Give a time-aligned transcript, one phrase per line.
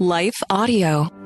[0.00, 1.19] Life Audio.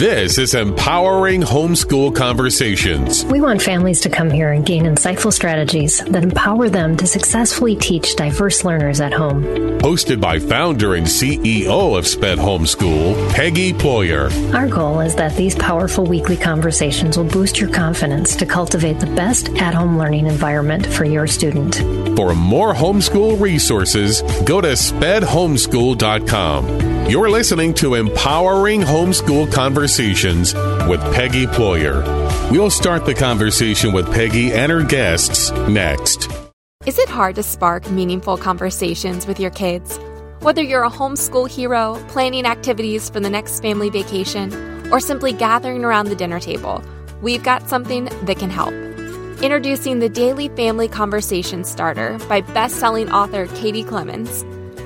[0.00, 3.22] This is Empowering Homeschool Conversations.
[3.26, 7.76] We want families to come here and gain insightful strategies that empower them to successfully
[7.76, 9.44] teach diverse learners at home.
[9.80, 14.30] Hosted by founder and CEO of SPED Homeschool, Peggy Ployer.
[14.54, 19.14] Our goal is that these powerful weekly conversations will boost your confidence to cultivate the
[19.14, 21.76] best at home learning environment for your student.
[22.16, 26.89] For more homeschool resources, go to spedhomeschool.com.
[27.10, 30.54] You're listening to Empowering Homeschool Conversations
[30.88, 32.04] with Peggy Ployer.
[32.52, 36.30] We'll start the conversation with Peggy and her guests next.
[36.86, 39.98] Is it hard to spark meaningful conversations with your kids?
[40.38, 44.52] Whether you're a homeschool hero, planning activities for the next family vacation,
[44.92, 46.80] or simply gathering around the dinner table,
[47.22, 48.72] we've got something that can help.
[49.42, 54.46] Introducing the Daily Family Conversation Starter by best-selling author Katie Clemons.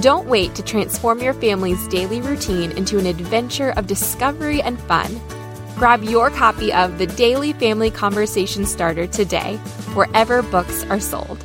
[0.00, 5.20] Don't wait to transform your family's daily routine into an adventure of discovery and fun.
[5.76, 9.56] Grab your copy of the Daily Family Conversation Starter today,
[9.94, 11.44] wherever books are sold.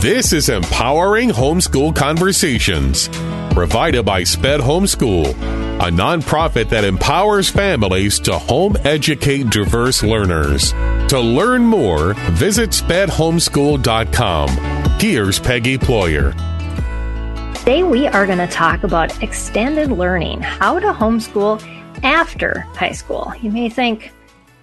[0.00, 3.08] This is Empowering Homeschool Conversations,
[3.52, 10.72] provided by SPED Homeschool, a nonprofit that empowers families to home educate diverse learners.
[11.10, 14.48] To learn more, visit spedhomeschool.com.
[14.98, 16.32] Here's Peggy Ployer.
[17.58, 21.62] Today we are going to talk about extended learning, how to homeschool
[22.02, 23.34] after high school.
[23.42, 24.12] You may think,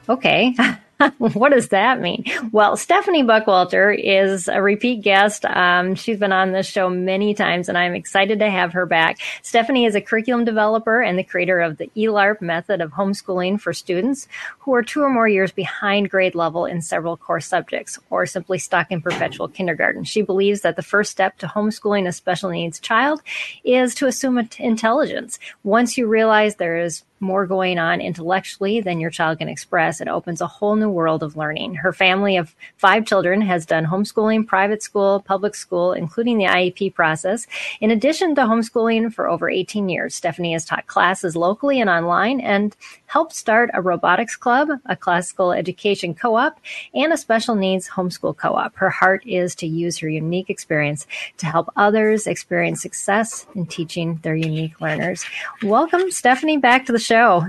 [0.09, 0.55] okay,
[1.18, 2.24] what does that mean?
[2.52, 5.46] Well, Stephanie Buckwalter is a repeat guest.
[5.46, 9.19] Um, she's been on this show many times, and I'm excited to have her back.
[9.44, 13.74] Stephanie is a curriculum developer and the creator of the ELARP method of homeschooling for
[13.74, 14.28] students
[14.59, 18.58] who are two or more years behind grade level in several core subjects, or simply
[18.58, 20.03] stuck in perpetual kindergarten.
[20.03, 23.22] She believes that the first step to homeschooling a special needs child
[23.64, 25.38] is to assume intelligence.
[25.64, 30.01] Once you realize there is more going on intellectually than your child can express.
[30.01, 31.75] It opens a whole new world of learning.
[31.75, 36.94] Her family of five children has done homeschooling, private school, public school, including the IEP
[36.94, 37.47] process.
[37.81, 42.39] In addition to homeschooling for over 18 years, Stephanie has taught classes locally and online
[42.39, 42.75] and
[43.07, 46.59] helped start a robotics club, a classical education co-op,
[46.94, 48.75] and a special needs homeschool co-op.
[48.75, 51.07] Her heart is to use her unique experience
[51.38, 55.25] to help others experience success in teaching their unique learners.
[55.63, 57.47] Welcome, Stephanie, back to the show.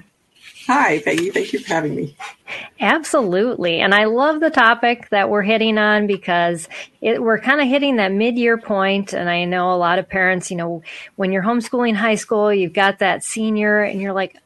[0.69, 1.31] Hi, Peggy.
[1.31, 2.15] Thank you for having me.
[2.79, 3.81] Absolutely.
[3.81, 6.69] And I love the topic that we're hitting on because
[7.01, 9.15] it, we're kind of hitting that mid-year point.
[9.15, 10.83] And I know a lot of parents, you know,
[11.17, 14.37] when you're homeschooling high school, you've got that senior and you're like,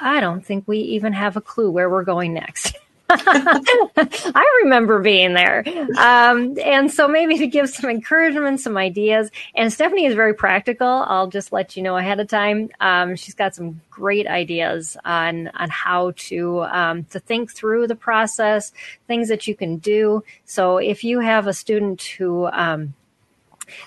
[0.00, 2.76] I don't think we even have a clue where we're going next.
[3.12, 5.64] I remember being there.
[5.98, 9.30] Um, and so maybe to give some encouragement, some ideas.
[9.56, 10.86] And Stephanie is very practical.
[10.86, 12.70] I'll just let you know ahead of time.
[12.80, 17.96] Um, she's got some great ideas on, on how to, um, to think through the
[17.96, 18.72] process,
[19.08, 20.22] things that you can do.
[20.44, 22.94] So if you have a student who, um,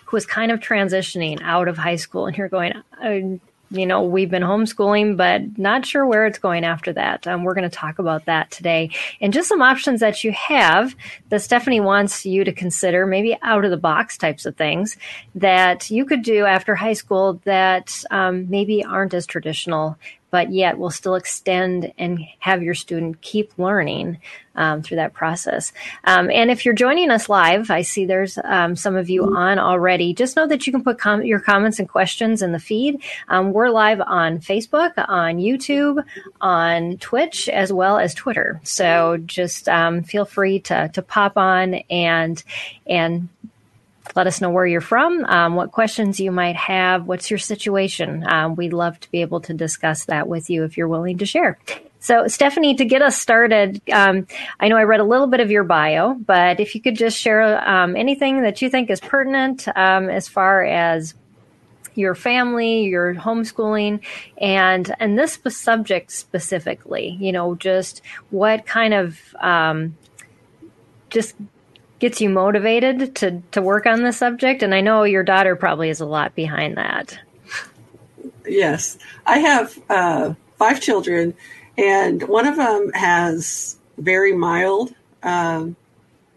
[0.05, 3.39] who is kind of transitioning out of high school and you're going, uh,
[3.73, 7.27] you know, we've been homeschooling, but not sure where it's going after that.
[7.27, 10.95] Um, we're going to talk about that today and just some options that you have
[11.29, 14.95] that Stephanie wants you to consider, maybe out of the box types of things
[15.35, 19.97] that you could do after high school that um, maybe aren't as traditional
[20.33, 24.17] but yet will still extend and have your student keep learning
[24.55, 25.71] um, through that process.
[26.05, 29.59] Um, and if you're joining us live, I see there's um, some of you on
[29.59, 30.11] already.
[30.11, 33.03] Just know that you can put com- your comments and questions in the feed.
[33.27, 36.03] Um, we're live on Facebook, on YouTube,
[36.41, 38.59] on Twitch, as well as Twitter.
[38.63, 42.43] So just um, feel free to to pop on and
[42.87, 43.29] and
[44.15, 48.25] let us know where you're from, um, what questions you might have, what's your situation.
[48.27, 51.25] Um, we'd love to be able to discuss that with you if you're willing to
[51.25, 51.57] share.
[51.99, 54.27] So, Stephanie, to get us started, um,
[54.59, 57.17] I know I read a little bit of your bio, but if you could just
[57.17, 61.13] share um, anything that you think is pertinent um, as far as
[61.95, 64.01] your family, your homeschooling,
[64.37, 68.01] and and this subject specifically, you know, just
[68.31, 69.95] what kind of um,
[71.09, 71.35] just
[72.03, 74.61] gets you motivated to to work on this subject.
[74.61, 77.17] And I know your daughter probably is a lot behind that.
[78.45, 81.33] Yes, I have uh, five children
[81.77, 84.93] and one of them has very mild.
[85.23, 85.77] Um,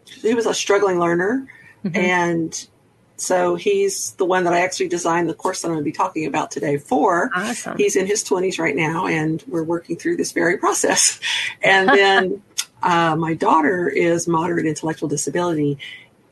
[0.04, 1.48] he was a struggling learner,
[1.84, 1.96] mm-hmm.
[1.96, 2.68] and
[3.16, 5.92] so he's the one that I actually designed the course that I'm going to be
[5.92, 7.28] talking about today for.
[7.34, 7.76] Awesome.
[7.76, 11.18] He's in his 20s right now, and we're working through this very process.
[11.62, 12.42] And then
[12.82, 15.78] uh, my daughter is moderate intellectual disability,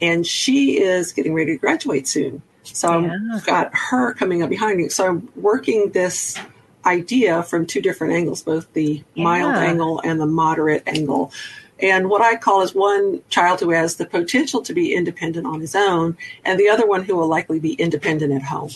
[0.01, 2.43] and she is getting ready to graduate soon.
[2.63, 3.19] So yeah.
[3.35, 4.89] I've got her coming up behind me.
[4.89, 6.39] So I'm working this
[6.87, 9.25] idea from two different angles, both the yeah.
[9.25, 11.33] mild angle and the moderate angle.
[11.81, 15.61] And what I call is one child who has the potential to be independent on
[15.61, 18.71] his own, and the other one who will likely be independent at home.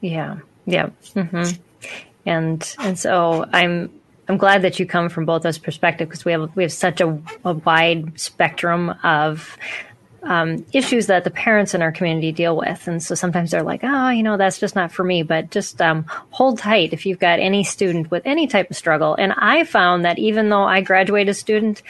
[0.00, 1.56] Yeah, yeah, mm-hmm.
[2.26, 3.90] and and so I'm
[4.28, 7.00] I'm glad that you come from both those perspectives because we have we have such
[7.00, 9.56] a, a wide spectrum of
[10.22, 12.86] um, issues that the parents in our community deal with.
[12.88, 15.22] And so sometimes they're like, oh, you know, that's just not for me.
[15.22, 19.14] But just um, hold tight if you've got any student with any type of struggle.
[19.14, 21.82] And I found that even though I graduated a student,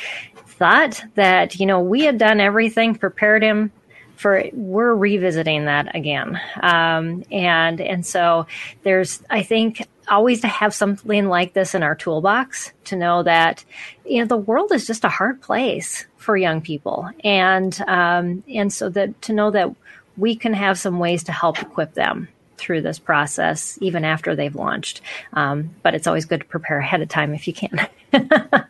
[0.46, 3.72] thought that, you know, we had done everything, prepared him
[4.16, 8.48] for we're revisiting that again um, and and so
[8.82, 13.64] there's i think always to have something like this in our toolbox to know that
[14.04, 18.72] you know the world is just a hard place for young people, and um, and
[18.72, 19.74] so that to know that
[20.16, 24.54] we can have some ways to help equip them through this process even after they've
[24.54, 25.00] launched.
[25.32, 27.88] Um, but it's always good to prepare ahead of time if you can.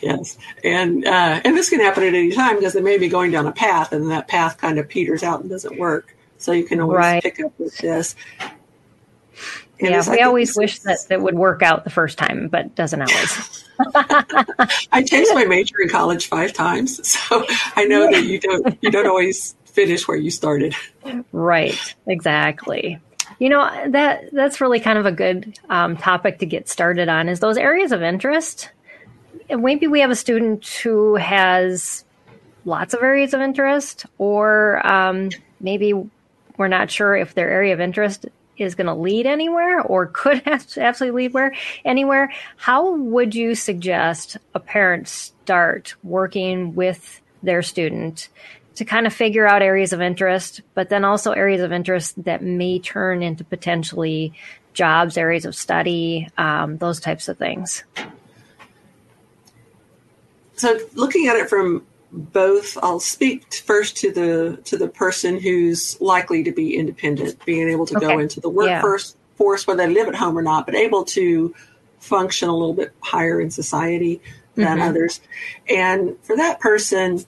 [0.00, 3.30] yes, and uh, and this can happen at any time because they may be going
[3.30, 6.14] down a path, and that path kind of peters out and doesn't work.
[6.36, 7.22] So you can always right.
[7.22, 8.14] pick up with this
[9.80, 13.64] yeah, we always wish that it would work out the first time, but doesn't always.
[14.92, 17.44] I changed my major in college five times, so
[17.76, 20.74] I know that you don't you don't always finish where you started.
[21.32, 22.98] Right, exactly.
[23.38, 27.28] You know that that's really kind of a good um, topic to get started on.
[27.28, 28.70] Is those areas of interest?
[29.48, 32.04] Maybe we have a student who has
[32.64, 35.30] lots of areas of interest, or um,
[35.60, 35.94] maybe
[36.56, 38.26] we're not sure if their area of interest
[38.58, 44.36] is going to lead anywhere or could absolutely lead where anywhere, how would you suggest
[44.54, 48.28] a parent start working with their student
[48.74, 52.42] to kind of figure out areas of interest, but then also areas of interest that
[52.42, 54.32] may turn into potentially
[54.72, 57.82] jobs, areas of study, um, those types of things?
[60.54, 66.00] So, looking at it from both i'll speak first to the to the person who's
[66.00, 68.06] likely to be independent being able to okay.
[68.06, 69.36] go into the workforce yeah.
[69.36, 71.54] force whether they live at home or not but able to
[72.00, 74.20] function a little bit higher in society
[74.54, 74.88] than mm-hmm.
[74.88, 75.20] others
[75.68, 77.22] and for that person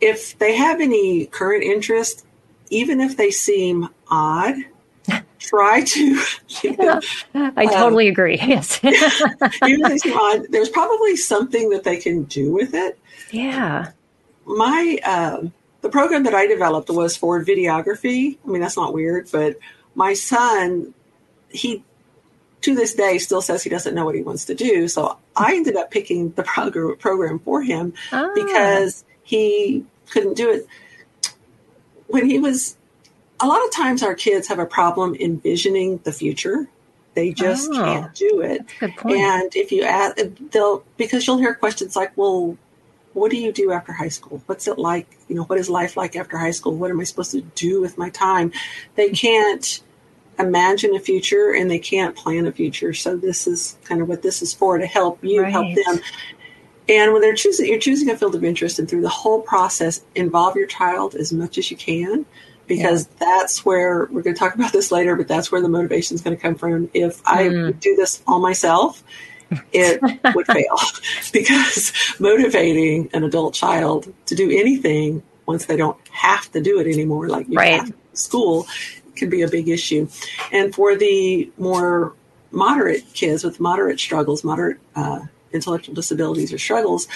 [0.00, 2.26] if they have any current interest
[2.70, 4.54] even if they seem odd
[5.38, 6.22] try to
[6.62, 7.00] you know,
[7.56, 11.96] i totally um, agree yes even if they seem odd there's probably something that they
[11.96, 12.98] can do with it
[13.32, 13.92] yeah.
[14.46, 18.38] My um, the program that I developed was for videography.
[18.44, 19.58] I mean, that's not weird, but
[19.94, 20.94] my son,
[21.50, 21.82] he
[22.62, 24.88] to this day still says he doesn't know what he wants to do.
[24.88, 28.30] So I ended up picking the prog- program for him ah.
[28.34, 30.66] because he couldn't do it
[32.06, 32.76] when he was.
[33.40, 36.68] A lot of times, our kids have a problem envisioning the future.
[37.14, 38.64] They just oh, can't do it.
[38.80, 40.16] And if you ask,
[40.50, 42.58] they'll because you'll hear questions like, "Well,
[43.14, 44.42] what do you do after high school?
[44.46, 45.18] What's it like?
[45.28, 46.74] You know, what is life like after high school?
[46.74, 48.52] What am I supposed to do with my time?
[48.94, 49.82] They can't
[50.38, 52.94] imagine a future and they can't plan a future.
[52.94, 55.52] So this is kind of what this is for to help you right.
[55.52, 56.00] help them.
[56.88, 60.02] And when they're choosing, you're choosing a field of interest, and through the whole process,
[60.14, 62.24] involve your child as much as you can,
[62.66, 63.26] because yeah.
[63.26, 65.14] that's where we're going to talk about this later.
[65.14, 66.88] But that's where the motivation is going to come from.
[66.94, 67.78] If I mm.
[67.78, 69.04] do this all myself,
[69.72, 70.00] it
[70.34, 70.76] would fail
[71.32, 76.86] because motivating an adult child to do anything once they don't have to do it
[76.86, 77.80] anymore, like you right.
[77.80, 78.66] have school,
[79.16, 80.08] can be a big issue.
[80.52, 82.14] And for the more
[82.50, 85.20] moderate kids with moderate struggles, moderate uh,
[85.52, 87.08] intellectual disabilities or struggles,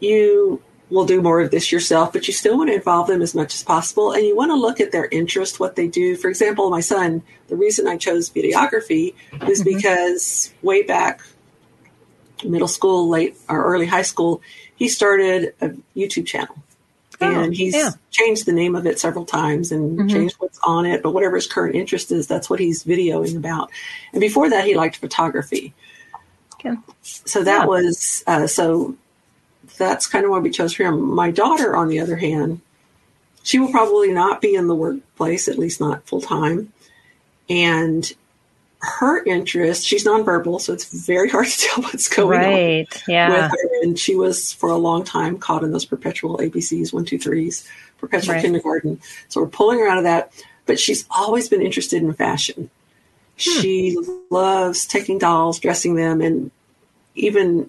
[0.00, 0.62] you
[0.94, 3.52] will do more of this yourself, but you still want to involve them as much
[3.52, 4.12] as possible.
[4.12, 6.16] And you want to look at their interest, what they do.
[6.16, 9.14] For example, my son, the reason I chose videography
[9.48, 9.76] is mm-hmm.
[9.76, 11.20] because way back
[12.44, 14.40] middle school, late or early high school,
[14.76, 16.56] he started a YouTube channel.
[17.20, 17.90] Oh, and he's yeah.
[18.10, 20.08] changed the name of it several times and mm-hmm.
[20.08, 23.70] changed what's on it, but whatever his current interest is, that's what he's videoing about.
[24.12, 25.74] And before that, he liked photography.
[26.54, 26.76] Okay.
[27.02, 27.66] So that yeah.
[27.66, 28.96] was uh, so
[29.78, 31.14] that's kind of why we chose for him.
[31.14, 32.60] My daughter, on the other hand,
[33.42, 36.72] she will probably not be in the workplace, at least not full time.
[37.48, 38.10] And
[38.80, 42.44] her interest, she's nonverbal, so it's very hard to tell what's going on.
[42.44, 42.88] right.
[42.94, 43.28] on yeah.
[43.30, 43.82] with her.
[43.82, 47.68] And she was for a long time caught in those perpetual ABCs, one, two, threes,
[47.98, 48.42] perpetual right.
[48.42, 49.00] kindergarten.
[49.28, 50.32] So we're pulling her out of that.
[50.66, 52.70] But she's always been interested in fashion.
[53.38, 53.60] Hmm.
[53.60, 53.98] She
[54.30, 56.50] loves taking dolls, dressing them, and
[57.14, 57.68] even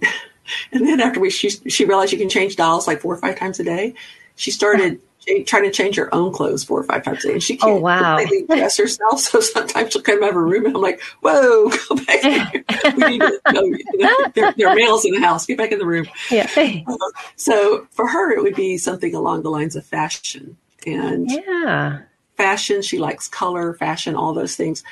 [0.72, 3.38] and then after we she she realized you can change dolls like four or five
[3.38, 3.94] times a day,
[4.36, 5.00] she started
[5.46, 7.34] trying to change her own clothes four or five times a day.
[7.34, 8.18] And she oh, can't oh, wow.
[8.18, 9.20] completely dress herself.
[9.20, 12.54] So sometimes she'll come out of her room and I'm like, whoa, go back.
[12.96, 15.46] we need to, no, you know, there, there, are males in the house.
[15.46, 16.06] Get back in the room.
[16.30, 16.50] Yeah.
[16.88, 16.98] Uh,
[17.36, 20.58] so for her, it would be something along the lines of fashion.
[20.86, 22.02] And yeah,
[22.38, 24.84] fashion, she likes color, fashion, all those things.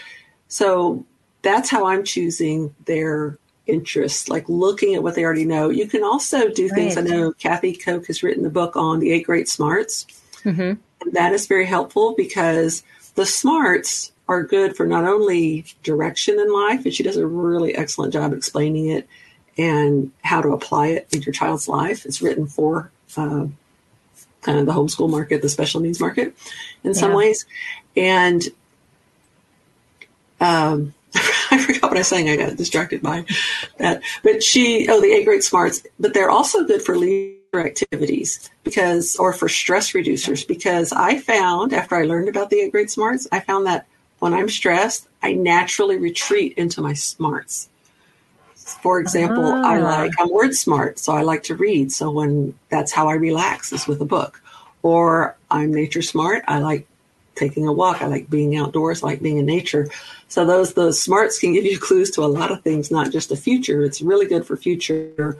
[0.47, 1.05] So
[1.43, 5.69] that's how I'm choosing their interests, like looking at what they already know.
[5.69, 6.97] You can also do things.
[6.97, 10.05] I know Kathy Koch has written the book on the eight great smarts.
[10.43, 10.61] Mm-hmm.
[10.61, 12.83] And that is very helpful because
[13.15, 17.75] the smarts are good for not only direction in life, and she does a really
[17.75, 19.07] excellent job explaining it
[19.57, 22.05] and how to apply it in your child's life.
[22.05, 23.47] It's written for uh,
[24.41, 26.35] kind of the homeschool market, the special needs market
[26.83, 26.99] in yeah.
[26.99, 27.45] some ways.
[27.95, 28.41] And
[30.39, 30.93] um,
[31.51, 32.29] I forgot what I was saying.
[32.29, 33.25] I got distracted by
[33.77, 34.01] that.
[34.23, 39.15] But she, oh, the eight great smarts, but they're also good for leisure activities because,
[39.17, 43.27] or for stress reducers, because I found after I learned about the eight great smarts,
[43.31, 43.85] I found that
[44.19, 47.69] when I'm stressed, I naturally retreat into my smarts.
[48.55, 49.61] For example, ah.
[49.63, 51.91] I like, I'm word smart, so I like to read.
[51.91, 54.41] So when that's how I relax is with a book.
[54.81, 56.43] Or I'm nature smart.
[56.47, 56.87] I like
[57.35, 58.01] taking a walk.
[58.01, 59.89] I like being outdoors, I like being in nature.
[60.33, 63.29] So those those smarts can give you clues to a lot of things, not just
[63.29, 63.83] the future.
[63.83, 65.37] It's really good for future.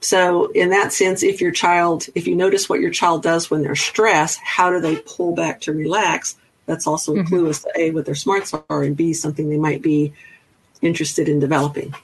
[0.00, 3.60] So in that sense, if your child, if you notice what your child does when
[3.60, 6.34] they're stressed, how do they pull back to relax?
[6.64, 7.28] That's also a mm-hmm.
[7.28, 10.14] clue as to A, what their smarts are, and B, something they might be
[10.80, 11.94] interested in developing.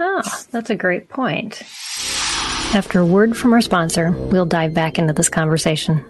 [0.00, 1.60] Oh, that's a great point.
[2.74, 6.02] After a word from our sponsor, we'll dive back into this conversation.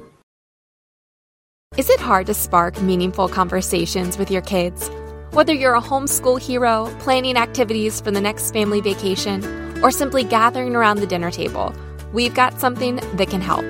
[1.77, 4.89] Is it hard to spark meaningful conversations with your kids?
[5.33, 9.43] Whether you're a homeschool hero, planning activities for the next family vacation,
[9.83, 11.75] or simply gathering around the dinner table,
[12.13, 13.65] we've got something that can help.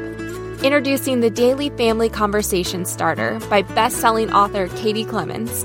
[0.62, 5.64] Introducing the Daily Family Conversation Starter by best-selling author Katie Clemons.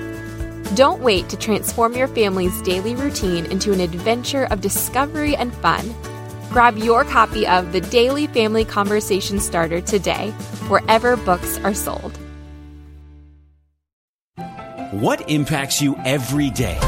[0.75, 5.93] Don't wait to transform your family's daily routine into an adventure of discovery and fun.
[6.49, 10.31] Grab your copy of The Daily Family Conversation Starter today,
[10.69, 12.17] wherever books are sold.
[14.91, 16.79] What impacts you every day?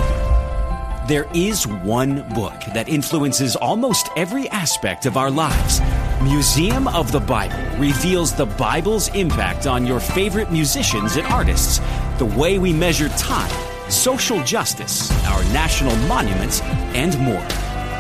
[1.10, 5.82] There is one book that influences almost every aspect of our lives.
[6.22, 11.82] Museum of the Bible reveals the Bible's impact on your favorite musicians and artists,
[12.18, 16.62] the way we measure time social justice, our national monuments,
[16.94, 17.48] and more.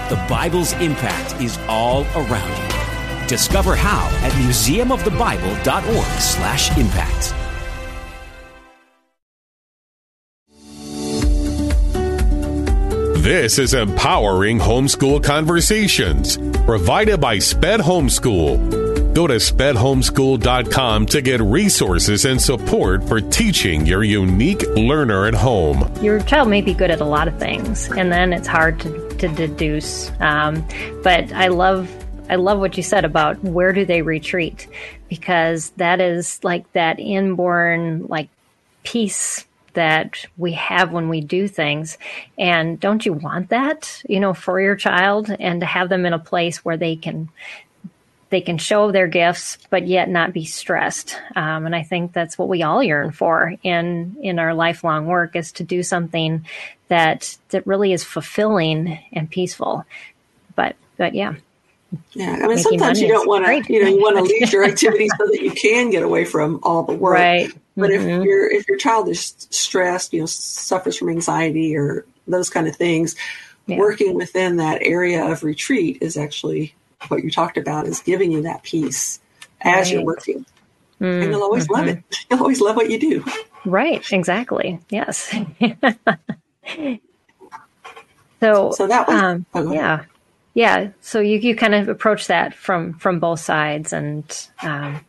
[0.10, 2.68] The Bible's impact is all around you.
[3.28, 7.34] Discover how at museumofthebible.org/impact.
[13.24, 18.83] This is Empowering Homeschool Conversations, provided by Sped Homeschool
[19.14, 25.88] Go to spedhomeschool.com to get resources and support for teaching your unique learner at home.
[26.02, 29.10] Your child may be good at a lot of things, and then it's hard to,
[29.18, 30.12] to deduce.
[30.20, 30.68] Um,
[31.04, 31.90] but I love
[32.28, 34.68] I love what you said about where do they retreat
[35.10, 38.30] because that is like that inborn like
[38.82, 41.98] peace that we have when we do things.
[42.38, 46.14] And don't you want that, you know, for your child and to have them in
[46.14, 47.30] a place where they can
[48.34, 51.16] they can show their gifts, but yet not be stressed.
[51.36, 55.36] Um, and I think that's what we all yearn for in in our lifelong work
[55.36, 56.44] is to do something
[56.88, 59.86] that that really is fulfilling and peaceful.
[60.56, 61.36] But but yeah.
[62.14, 64.64] Yeah, I mean, sometimes you don't want to, you know, you want to leave your
[64.64, 67.14] activities so that you can get away from all the work.
[67.14, 67.52] Right.
[67.78, 68.10] But mm-hmm.
[68.10, 72.68] if your if your child is stressed, you know, suffers from anxiety or those kind
[72.68, 73.16] of things,
[73.68, 73.78] yeah.
[73.78, 76.74] working within that area of retreat is actually
[77.10, 79.20] what you talked about is giving you that peace
[79.62, 79.94] as right.
[79.94, 80.46] you're working.
[81.02, 81.74] Mm, and you'll always mm-hmm.
[81.74, 82.04] love it.
[82.30, 83.26] You'll always love what you do.
[83.66, 84.80] Right, exactly.
[84.90, 85.36] Yes.
[88.40, 90.06] so So that was um, oh, yeah.
[90.54, 90.92] Yeah.
[91.02, 95.04] So you, you kind of approach that from from both sides and um,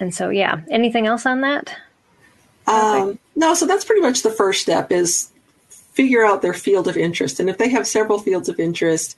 [0.00, 0.60] and so yeah.
[0.70, 1.74] Anything else on that?
[2.66, 3.18] Um, okay.
[3.34, 5.30] no, so that's pretty much the first step is
[5.70, 7.40] figure out their field of interest.
[7.40, 9.16] And if they have several fields of interest,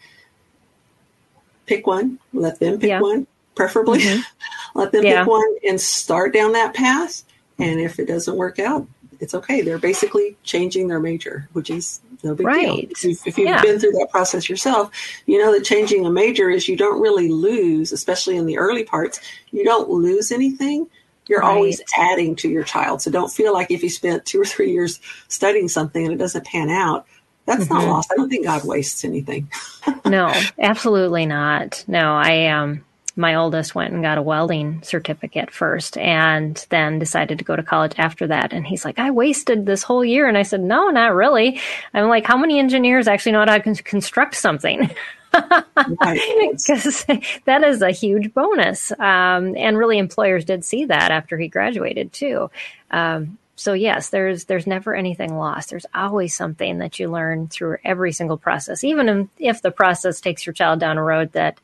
[1.70, 3.00] pick one, let them pick yeah.
[3.00, 4.00] one, preferably.
[4.00, 4.20] Mm-hmm.
[4.78, 5.20] let them yeah.
[5.20, 7.22] pick one and start down that path.
[7.58, 8.88] And if it doesn't work out,
[9.20, 9.60] it's okay.
[9.60, 12.66] They're basically changing their major, which is no big right.
[12.66, 12.90] deal.
[12.90, 13.62] If you've, if you've yeah.
[13.62, 14.90] been through that process yourself,
[15.26, 18.82] you know that changing a major is you don't really lose, especially in the early
[18.82, 19.20] parts,
[19.52, 20.88] you don't lose anything.
[21.28, 21.54] You're right.
[21.54, 23.02] always adding to your child.
[23.02, 24.98] So don't feel like if you spent two or three years
[25.28, 27.06] studying something and it doesn't pan out,
[27.50, 27.74] that's mm-hmm.
[27.74, 28.12] not lost.
[28.12, 29.50] I don't think God wastes anything.
[30.04, 31.84] no, absolutely not.
[31.88, 32.84] No, I um
[33.16, 37.62] my oldest went and got a welding certificate first and then decided to go to
[37.62, 38.52] college after that.
[38.52, 40.28] And he's like, I wasted this whole year.
[40.28, 41.60] And I said, No, not really.
[41.92, 44.90] I'm like, How many engineers actually know how to construct something?
[45.32, 47.04] Because
[47.44, 48.92] that is a huge bonus.
[48.92, 52.50] Um, and really, employers did see that after he graduated, too.
[52.90, 55.68] Um, so yes, there's there's never anything lost.
[55.68, 60.46] There's always something that you learn through every single process, even if the process takes
[60.46, 61.60] your child down a road that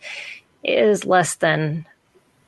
[0.63, 1.87] is less than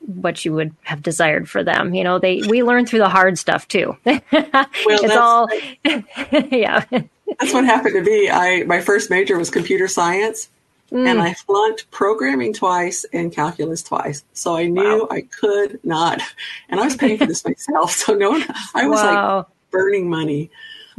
[0.00, 1.95] what you would have desired for them.
[1.95, 3.97] You know, they we learn through the hard stuff too.
[4.05, 5.49] well, it's all
[6.51, 6.85] yeah.
[6.90, 8.29] That's what happened to me.
[8.29, 10.51] I my first major was computer science.
[10.90, 11.07] Mm.
[11.07, 14.24] And I flunked programming twice and calculus twice.
[14.33, 15.09] So I knew wow.
[15.11, 16.20] I could not.
[16.68, 17.92] And I was paying for this myself.
[17.92, 19.37] So no one, I was wow.
[19.38, 20.51] like burning money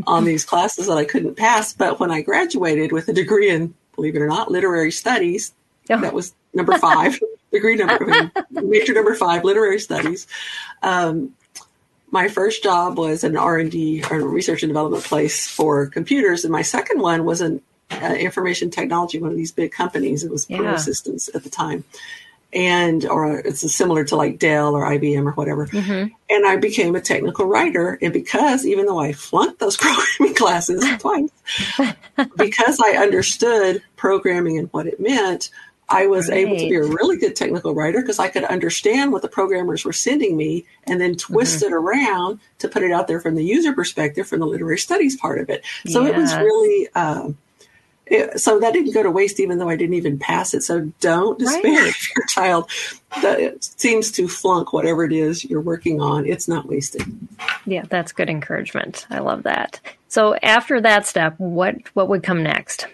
[0.06, 1.74] on these classes that I couldn't pass.
[1.74, 5.54] But when I graduated with a degree in, believe it or not, literary studies,
[5.90, 6.00] oh.
[6.00, 7.20] that was number five,
[7.52, 10.28] degree number, major number five, literary studies.
[10.84, 11.34] Um,
[12.12, 16.44] my first job was an R&D or research and development place for computers.
[16.44, 20.24] And my second one was an uh, information technology, one of these big companies.
[20.24, 20.58] It was yeah.
[20.58, 21.84] Pro Systems at the time.
[22.52, 25.68] And, or it's similar to like Dell or IBM or whatever.
[25.68, 26.14] Mm-hmm.
[26.32, 28.00] And I became a technical writer.
[28.02, 31.30] And because, even though I flunked those programming classes twice,
[32.38, 35.52] because I understood programming and what it meant,
[35.90, 36.40] I was right.
[36.40, 39.84] able to be a really good technical writer because I could understand what the programmers
[39.84, 41.74] were sending me and then twist mm-hmm.
[41.74, 45.18] it around to put it out there from the user perspective, from the literary studies
[45.18, 45.64] part of it.
[45.88, 46.12] So yes.
[46.12, 47.38] it was really, um,
[48.36, 50.64] so that didn't go to waste, even though I didn't even pass it.
[50.64, 51.88] So don't despair right.
[51.88, 52.70] if your child
[53.22, 56.26] that seems to flunk whatever it is you're working on.
[56.26, 57.04] It's not wasted.
[57.66, 59.06] Yeah, that's good encouragement.
[59.10, 59.80] I love that.
[60.08, 62.88] So after that step, what what would come next?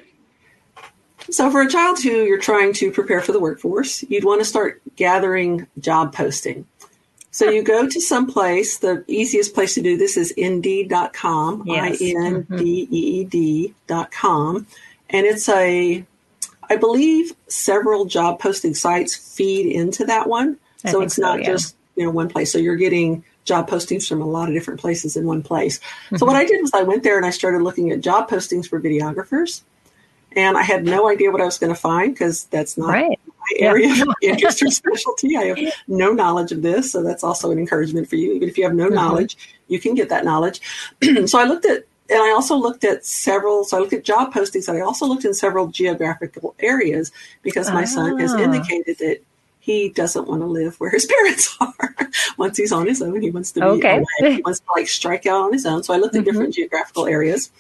[1.30, 4.46] So, for a child who you're trying to prepare for the workforce, you'd want to
[4.46, 6.68] start gathering job posting.
[7.32, 8.78] So, you go to some place.
[8.78, 12.02] The easiest place to do this is indeed.com, yes.
[12.02, 14.68] I N D E E D.com.
[15.10, 16.06] And it's a,
[16.70, 20.58] I believe several job posting sites feed into that one.
[20.84, 21.46] I so, it's not so, yeah.
[21.46, 22.52] just you know one place.
[22.52, 25.80] So, you're getting job postings from a lot of different places in one place.
[25.80, 26.18] Mm-hmm.
[26.18, 28.68] So, what I did was I went there and I started looking at job postings
[28.68, 29.62] for videographers
[30.36, 33.20] and I had no idea what I was going to find because that's not right.
[33.28, 34.04] my area yeah.
[34.04, 35.38] of interest or specialty.
[35.38, 38.34] I have no knowledge of this, so that's also an encouragement for you.
[38.34, 38.96] Even if you have no mm-hmm.
[38.96, 39.38] knowledge,
[39.68, 40.62] you can get that knowledge.
[41.26, 43.64] so I looked at, and I also looked at several.
[43.64, 47.72] So I looked at job postings, and I also looked in several geographical areas because
[47.72, 48.40] my son has ah.
[48.40, 49.22] indicated that
[49.60, 51.96] he doesn't want to live where his parents are.
[52.38, 53.98] Once he's on his own, he wants to be okay.
[53.98, 54.36] away.
[54.36, 55.82] He wants to like strike out on his own.
[55.82, 56.32] So I looked at mm-hmm.
[56.32, 57.52] different geographical areas.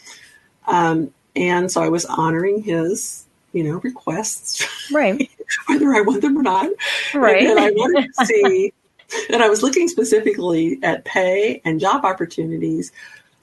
[0.67, 5.29] Um, and so I was honoring his, you know, requests, right?
[5.67, 6.69] whether I want them or not,
[7.13, 7.43] right?
[7.43, 8.73] And I wanted to see,
[9.31, 12.91] and I was looking specifically at pay and job opportunities,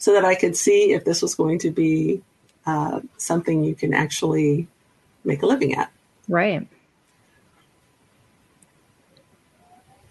[0.03, 2.23] so that I could see if this was going to be
[2.67, 4.67] uh, something you can actually
[5.25, 5.93] make a living at,
[6.29, 6.67] right?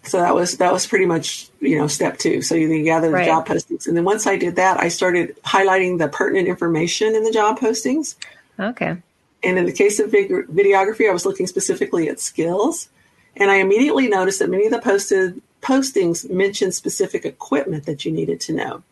[0.02, 3.14] so that was that was pretty much you know step two so you gather the
[3.14, 3.26] right.
[3.26, 7.22] job postings and then once i did that i started highlighting the pertinent information in
[7.22, 8.16] the job postings
[8.58, 8.96] okay
[9.44, 12.88] and in the case of videography i was looking specifically at skills
[13.36, 18.12] And I immediately noticed that many of the posted postings mentioned specific equipment that you
[18.12, 18.82] needed to know.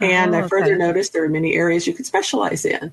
[0.00, 2.92] And Oh, I further noticed there are many areas you could specialize in.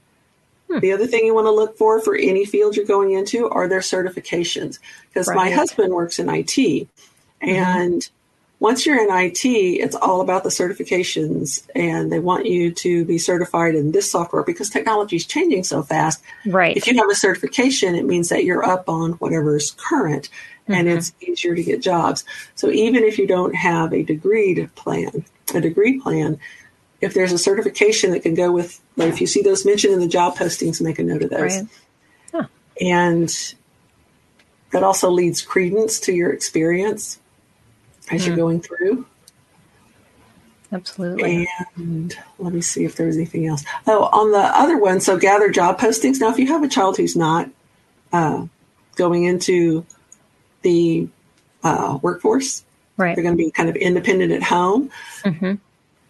[0.80, 3.68] The other thing you want to look for for any field you're going into are
[3.68, 4.80] their certifications.
[5.10, 6.88] Because my husband works in IT.
[7.42, 8.10] And
[8.60, 11.68] once you're in IT, it's all about the certifications.
[11.76, 15.84] And they want you to be certified in this software because technology is changing so
[15.84, 16.24] fast.
[16.46, 16.76] Right.
[16.76, 20.30] If you have a certification, it means that you're up on whatever's current
[20.68, 22.24] and it's easier to get jobs.
[22.56, 26.40] So even if you don't have a degree plan, a degree plan,
[27.04, 30.00] if there's a certification that can go with, like if you see those mentioned in
[30.00, 31.62] the job postings, make a note of those.
[32.34, 32.48] Right.
[32.82, 33.54] And
[34.72, 37.20] that also leads credence to your experience
[38.12, 39.06] as you're going through.
[40.72, 41.48] Absolutely.
[41.76, 43.64] And let me see if there was anything else.
[43.86, 46.20] Oh, on the other one, so gather job postings.
[46.20, 47.48] Now, if you have a child who's not
[48.12, 48.48] uh,
[48.96, 49.86] going into
[50.64, 51.08] the
[51.64, 53.16] uh, workforce, Right.
[53.16, 54.92] they're going to be kind of independent at home.
[55.24, 55.56] Mm-hmm.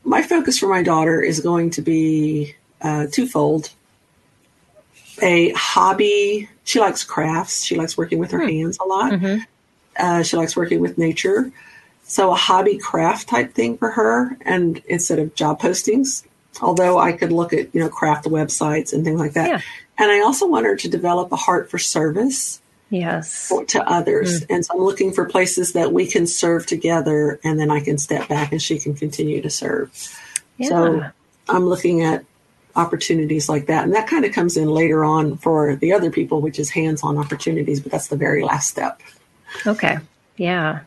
[0.04, 3.72] My focus for my daughter is going to be uh, twofold.
[5.22, 6.50] A hobby.
[6.64, 7.64] She likes crafts.
[7.64, 9.14] She likes working with her hands a lot.
[9.98, 11.52] Uh, she likes working with nature.
[12.04, 16.24] So a hobby craft type thing for her, and instead of job postings,
[16.62, 19.50] although I could look at you know craft websites and things like that.
[19.50, 19.62] Yeah.
[19.98, 22.60] And I also want her to develop a heart for service
[22.94, 23.52] Yes.
[23.70, 24.42] to others.
[24.42, 24.46] Mm.
[24.52, 27.98] And so I'm looking for places that we can serve together, and then I can
[27.98, 29.92] step back and she can continue to serve.
[30.62, 31.04] So
[31.50, 32.24] I'm looking at
[32.76, 36.40] opportunities like that, and that kind of comes in later on for the other people,
[36.40, 37.80] which is hands-on opportunities.
[37.80, 39.02] But that's the very last step.
[39.66, 39.98] Okay.
[40.38, 40.82] Yeah.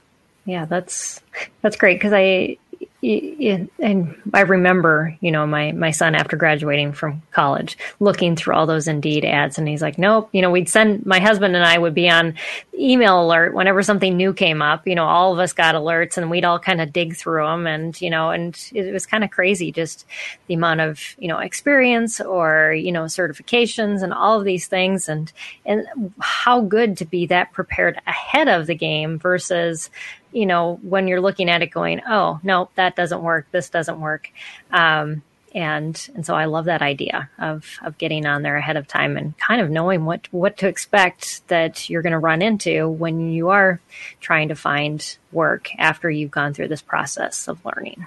[0.45, 1.21] Yeah, that's
[1.61, 2.57] that's great because I
[3.03, 8.67] and I remember, you know, my my son after graduating from college, looking through all
[8.67, 11.77] those Indeed ads, and he's like, "Nope." You know, we'd send my husband and I
[11.77, 12.35] would be on
[12.79, 14.87] email alert whenever something new came up.
[14.87, 17.67] You know, all of us got alerts, and we'd all kind of dig through them,
[17.67, 20.07] and you know, and it was kind of crazy just
[20.47, 25.09] the amount of you know experience or you know certifications and all of these things,
[25.09, 25.33] and
[25.67, 25.87] and
[26.19, 29.91] how good to be that prepared ahead of the game versus
[30.37, 33.47] you know, when you're looking at it going, oh, no, that doesn't work.
[33.53, 34.31] This doesn't work.
[34.71, 35.23] Um,
[35.55, 39.17] and, and so I love that idea of, of getting on there ahead of time
[39.17, 43.31] and kind of knowing what, what to expect that you're going to run into when
[43.31, 43.81] you are
[44.21, 48.07] trying to find work after you've gone through this process of learning.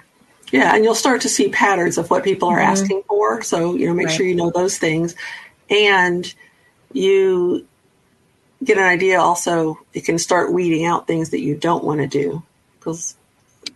[0.52, 3.42] Yeah, and you'll start to see patterns of what people are asking for.
[3.42, 4.16] So, you know, make Right.
[4.16, 5.16] sure you know those things.
[5.68, 6.32] And
[6.92, 7.66] you
[8.62, 12.06] get an idea also, you can start weeding out things that you don't want to
[12.06, 12.42] do.
[12.78, 13.14] Because,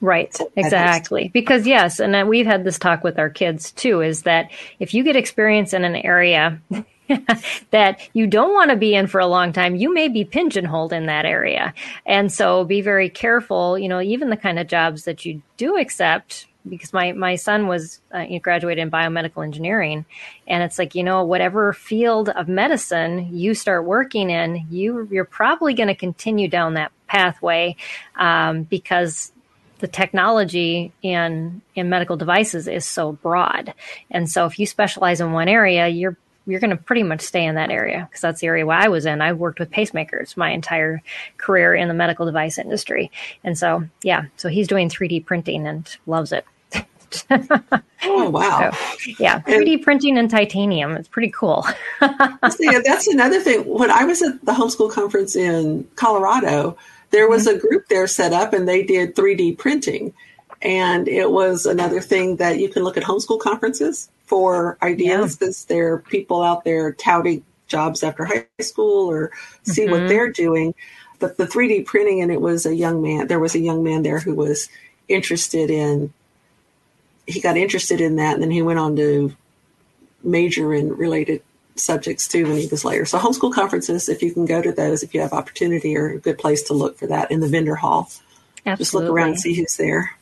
[0.01, 1.29] Right, exactly.
[1.33, 5.03] Because yes, and we've had this talk with our kids too, is that if you
[5.03, 6.61] get experience in an area
[7.71, 10.93] that you don't want to be in for a long time, you may be pigeonholed
[10.93, 11.75] in that area.
[12.05, 15.77] And so be very careful, you know, even the kind of jobs that you do
[15.77, 16.47] accept.
[16.69, 20.07] Because my, my son was uh, graduated in biomedical engineering,
[20.47, 25.25] and it's like you know whatever field of medicine you start working in, you you're
[25.25, 27.77] probably going to continue down that pathway
[28.17, 29.33] um, because
[29.81, 33.75] the technology in in medical devices is so broad
[34.11, 37.45] and so if you specialize in one area you're you're going to pretty much stay
[37.45, 39.21] in that area because that's the area where I was in.
[39.21, 41.03] I worked with pacemakers my entire
[41.39, 43.11] career in the medical device industry.
[43.43, 46.45] And so, yeah, so he's doing 3D printing and loves it.
[48.05, 48.71] oh, wow.
[48.73, 50.97] So, yeah, 3D printing in titanium.
[50.97, 51.67] It's pretty cool.
[52.51, 53.65] See, that's another thing.
[53.67, 56.77] When I was at the homeschool conference in Colorado,
[57.11, 57.57] there was mm-hmm.
[57.57, 60.13] a group there set up and they did 3D printing.
[60.63, 65.67] And it was another thing that you can look at homeschool conferences for ideas because
[65.67, 69.31] there are people out there touting jobs after high school or
[69.63, 70.09] see what mm-hmm.
[70.09, 70.75] they're doing.
[71.19, 74.03] But the 3D printing, and it was a young man, there was a young man
[74.03, 74.69] there who was
[75.09, 76.13] interested in,
[77.27, 79.35] he got interested in that and then he went on to
[80.23, 81.43] major in related
[81.77, 83.05] subjects too when he was later.
[83.05, 86.19] So homeschool conferences, if you can go to those, if you have opportunity, are a
[86.19, 88.11] good place to look for that in the vendor hall.
[88.67, 88.83] Absolutely.
[88.83, 90.13] Just look around and see who's there.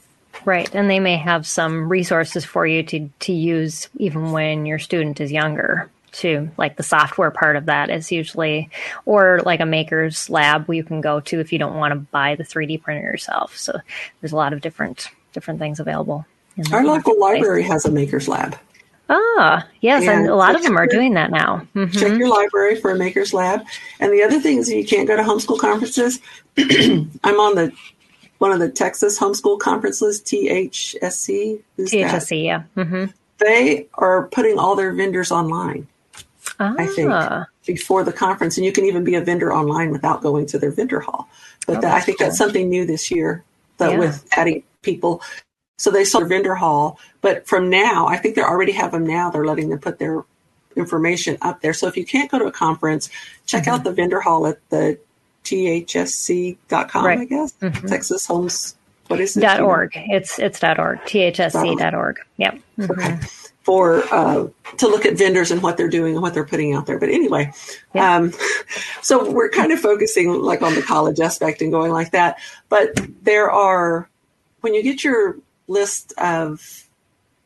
[0.45, 0.75] Right.
[0.75, 5.21] And they may have some resources for you to, to use even when your student
[5.21, 6.51] is younger too.
[6.57, 8.71] Like the software part of that is usually,
[9.05, 12.01] or like a maker's lab where you can go to if you don't want to
[12.01, 13.57] buy the 3D printer yourself.
[13.57, 13.79] So
[14.21, 16.27] there's a lot of different, different things available.
[16.73, 18.57] Our local library has a maker's lab.
[19.09, 20.03] Ah, yes.
[20.03, 21.67] And And a lot of them are doing that now.
[21.75, 21.93] Mhm.
[21.99, 23.63] Check your library for a maker's lab.
[24.01, 26.21] And the other thing is, you can't go to homeschool conferences,
[26.59, 27.73] I'm on the
[28.39, 31.61] one of the Texas homeschool conferences, THSC.
[31.79, 32.63] THSC, yeah.
[32.75, 33.05] hmm
[33.39, 35.87] They are putting all their vendors online.
[36.59, 37.11] Ah, I think.
[37.67, 40.73] before the conference, and you can even be a vendor online without going to their
[40.73, 41.29] vendor hall.
[41.67, 43.45] But Oh, that, I think that's something new this year
[43.79, 43.99] that Yeah.
[43.99, 45.23] with adding people.
[45.83, 49.31] So they their vendor hall, but from now, I think they already have them now.
[49.31, 50.23] They're letting them put their
[50.77, 51.73] information up there.
[51.75, 53.11] So if you can't go to a conference,
[53.47, 53.71] check Mm-hmm.
[53.75, 54.97] out the vendor hall at the
[55.43, 57.19] thsc.com, Right.
[57.19, 57.53] I guess.
[57.61, 57.89] Mhm.
[57.89, 58.77] Texas Homes,
[59.09, 59.41] what is it?
[59.41, 59.67] Dot know?
[59.67, 59.91] org.
[59.97, 61.01] It's it's dot org.
[61.01, 62.19] THSC dot org.
[62.37, 62.61] Yep.
[62.89, 63.19] Okay.
[63.65, 64.47] For uh,
[64.79, 66.99] to look at vendors and what they're doing and what they're putting out there.
[67.01, 67.53] But anyway,
[67.93, 68.17] Yeah.
[68.17, 68.33] um,
[69.03, 72.39] so we're kind of focusing like on the college aspect and going like that.
[72.69, 74.09] But there are
[74.61, 75.37] when you get your
[75.73, 76.85] list of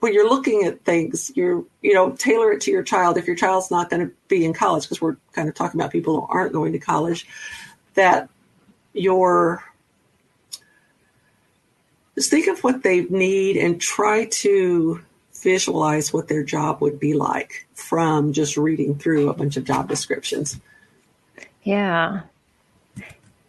[0.00, 3.16] when you're looking at things, you're you know tailor it to your child.
[3.16, 5.92] If your child's not going to be in college, because we're kind of talking about
[5.92, 7.26] people who aren't going to college,
[7.94, 8.28] that
[8.92, 9.64] your
[12.14, 15.02] just think of what they need and try to
[15.42, 19.88] visualize what their job would be like from just reading through a bunch of job
[19.88, 20.58] descriptions.
[21.62, 22.22] Yeah.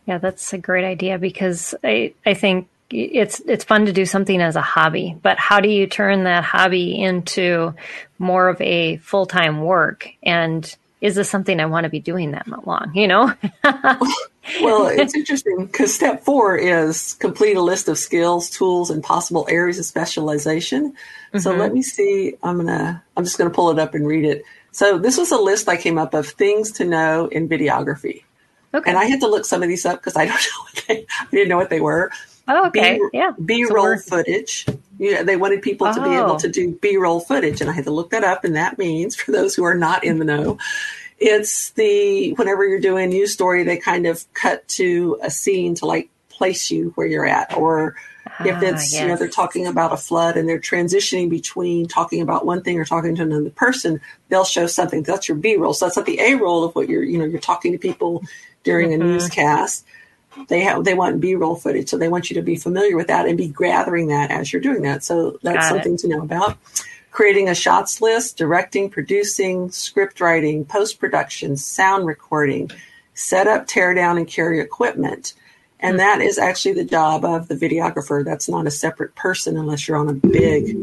[0.06, 4.41] Yeah, that's a great idea because I, I think it's it's fun to do something
[4.41, 7.73] as a hobby, but how do you turn that hobby into
[8.19, 10.10] more of a full time work?
[10.23, 12.91] And is this something I want to be doing that long?
[12.95, 13.34] You know?
[14.62, 19.45] Well, it's interesting because step four is complete a list of skills, tools, and possible
[19.50, 20.93] areas of specialization.
[21.38, 21.60] So mm-hmm.
[21.60, 22.36] let me see.
[22.41, 23.04] I'm gonna.
[23.15, 24.43] I'm just gonna pull it up and read it.
[24.71, 28.23] So this was a list I came up of things to know in videography,
[28.73, 28.89] okay.
[28.89, 31.06] and I had to look some of these up because I don't know what they.
[31.19, 32.12] I didn't know what they were.
[32.48, 32.98] Oh, okay.
[32.98, 33.32] B, yeah.
[33.44, 34.66] B-roll we're- footage.
[35.00, 36.24] Yeah, they wanted people to be Oh.
[36.26, 38.44] able to do B-roll footage, and I had to look that up.
[38.44, 40.58] And that means, for those who are not in the know,
[41.20, 45.76] it's the whenever you're doing a news story, they kind of cut to a scene
[45.76, 47.96] to like place you where you're at, or
[48.44, 52.22] if Ah, it's you know they're talking about a flood and they're transitioning between talking
[52.22, 55.02] about one thing or talking to another person, they'll show something.
[55.04, 55.74] That's your B-roll.
[55.74, 58.24] So that's not the A-roll of what you're you know you're talking to people
[58.64, 59.02] during Mm-hmm.
[59.02, 59.86] a newscast
[60.50, 63.28] they have they want b-roll footage so they want you to be familiar with that
[63.28, 65.70] and be gathering that as you're doing that so that's Got it.
[65.70, 66.58] something to know about
[67.12, 72.70] creating a shots list directing producing script writing post-production sound recording
[73.13, 75.34] set up tear down and carry equipment
[75.80, 75.98] and Hmm.
[75.98, 79.98] that is actually the job of the videographer that's not a separate person unless you're
[79.98, 80.76] on a big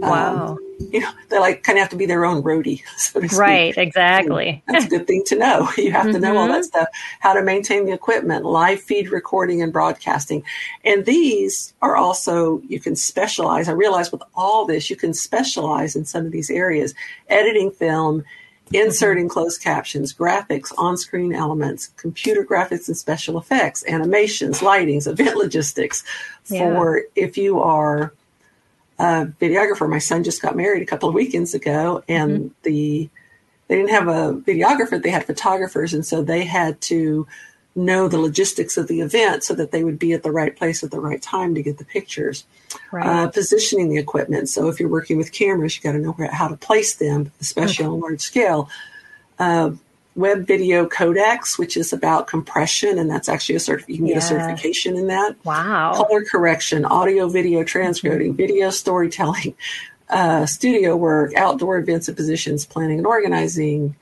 [0.00, 0.58] Wow.
[0.90, 3.38] you know they like kind of have to be their own roadie so to speak
[3.38, 3.76] right.
[3.76, 4.62] Exactly.
[4.68, 5.68] that's a good thing to know.
[5.76, 6.52] You have to know all Mm-hmm.
[6.54, 6.88] that stuff,
[7.20, 10.42] how to maintain the equipment, live feed recording and broadcasting.
[10.84, 13.68] And these are also, you can specialize.
[13.68, 16.94] I realize with all this, you can specialize in some of these areas
[17.28, 18.24] editing film,
[18.72, 19.32] inserting Mm-hmm.
[19.32, 26.04] closed captions, graphics, on screen elements, computer graphics and special effects, animations, lightings, event logistics.
[26.46, 26.60] Yeah.
[26.74, 28.12] For if you are
[29.00, 32.48] a videographer, my son just got married a couple of weekends ago, and Mm-hmm.
[32.62, 33.10] the
[33.68, 37.26] they didn't have a videographer; they had photographers, and so they had to
[37.76, 40.82] know the logistics of the event so that they would be at the right place
[40.82, 42.44] at the right time to get the pictures.
[42.90, 43.06] Right.
[43.06, 44.48] Uh, positioning the equipment.
[44.48, 47.30] So if you're working with cameras, you got to know where, how to place them,
[47.40, 48.68] especially on a large scale.
[49.38, 49.70] Uh,
[50.20, 54.18] web video codecs, which is about compression, and that's actually a certif- you can get
[54.18, 55.92] a certification in that wow.
[55.94, 59.54] color correction, audio, video transcoding, video storytelling,
[60.10, 63.96] uh, studio work, outdoor events and positions, planning and organizing.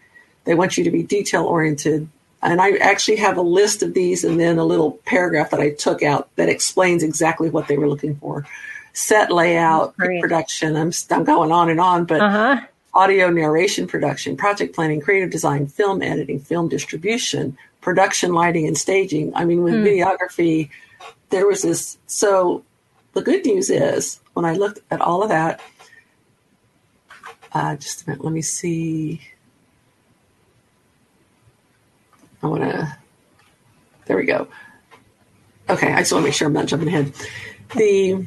[0.44, 2.08] They want you to be detail oriented.
[2.40, 5.70] And I actually have a list of these and then a little paragraph that I
[5.70, 8.46] took out that explains exactly what they were looking for.
[8.92, 10.76] Set layout, production.
[10.76, 12.60] I'm, I'm going on and on, but Uh huh.
[12.94, 19.34] Audio narration production, project planning, creative design, film editing, film distribution, production lighting and staging.
[19.34, 20.70] I mean, with videography,
[21.30, 21.98] there was this.
[22.06, 22.64] So
[23.12, 25.60] the good news is when I looked at all of that,
[27.52, 29.20] uh, just a minute, let me see.
[32.42, 32.96] I want to,
[34.06, 34.48] there we go.
[35.68, 37.12] Okay, I just want to make sure I'm not jumping ahead.
[37.74, 38.24] The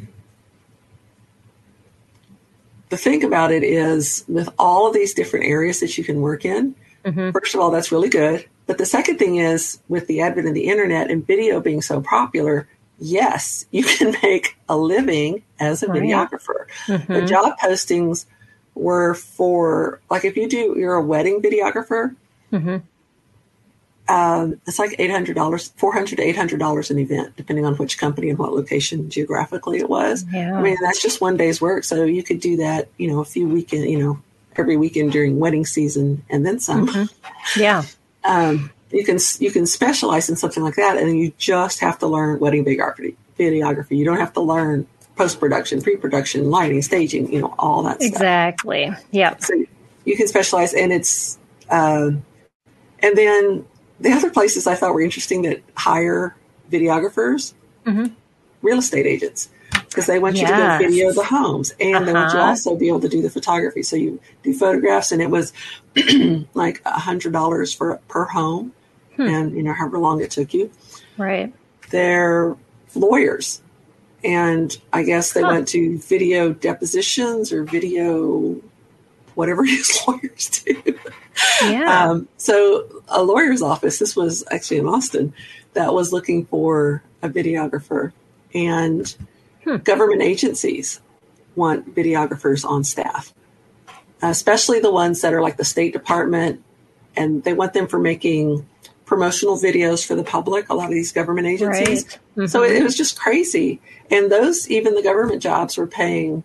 [2.91, 6.43] the thing about it is with all of these different areas that you can work
[6.43, 6.75] in,
[7.05, 7.31] mm-hmm.
[7.31, 8.45] first of all, that's really good.
[8.67, 12.01] But the second thing is with the advent of the internet and video being so
[12.01, 12.67] popular,
[12.99, 16.03] yes, you can make a living as a Right.
[16.03, 16.67] videographer.
[16.87, 17.25] The mm-hmm.
[17.25, 18.25] job postings
[18.75, 22.15] were for like if you do you're a wedding videographer,
[22.51, 22.77] mm-hmm.
[24.07, 27.65] Um, it's like eight hundred dollars, four hundred to eight hundred dollars an event, depending
[27.65, 30.25] on which company and what location geographically it was.
[30.33, 30.57] Yeah.
[30.57, 33.25] I mean, that's just one day's work, so you could do that, you know, a
[33.25, 34.21] few weekend, you know,
[34.57, 36.89] every weekend during wedding season, and then some.
[37.57, 37.83] Yeah.
[38.23, 42.07] Um, you can you can specialize in something like that, and you just have to
[42.07, 43.15] learn wedding videography.
[43.39, 43.97] Videography.
[43.97, 44.85] You don't have to learn
[45.15, 48.91] post production, pre production, lighting, staging, you know, all that stuff Exactly.
[49.09, 49.37] Yeah.
[49.37, 49.53] so
[50.05, 52.23] you can specialize and it's um
[53.01, 53.65] And then
[54.01, 56.35] the other places I thought were interesting that hire
[56.71, 57.53] videographers,
[57.85, 58.13] Mm-hmm.
[58.61, 62.27] real estate agents, because they want you to go video the homes and they want
[62.29, 62.49] you to Uh-huh.
[62.49, 63.81] also be able to do the photography.
[63.83, 65.51] So you do photographs, and it was
[66.53, 68.73] like a hundred dollars for per home,
[69.17, 69.21] Hmm.
[69.27, 70.71] and you know however long it took you.
[71.17, 71.51] Right.
[71.89, 72.55] They're
[72.95, 73.61] lawyers,
[74.23, 75.49] and I guess they Huh.
[75.49, 78.55] went to video depositions or video
[79.35, 80.99] whatever it is lawyers do.
[81.63, 82.09] Yeah.
[82.09, 85.33] Um, so a lawyer's office, this was actually in Austin,
[85.73, 88.11] that was looking for a videographer,
[88.53, 89.13] and
[89.63, 89.75] Hmm.
[89.77, 90.99] government agencies
[91.55, 93.31] want videographers on staff,
[94.23, 96.63] especially the ones that are like the State Department,
[97.15, 98.65] and they want them for making
[99.05, 100.69] promotional videos for the public.
[100.69, 102.17] A lot of these government agencies.
[102.37, 102.49] Right.
[102.49, 102.69] So Mhm.
[102.71, 103.79] it, it was just crazy.
[104.09, 106.43] And those, even the government jobs were paying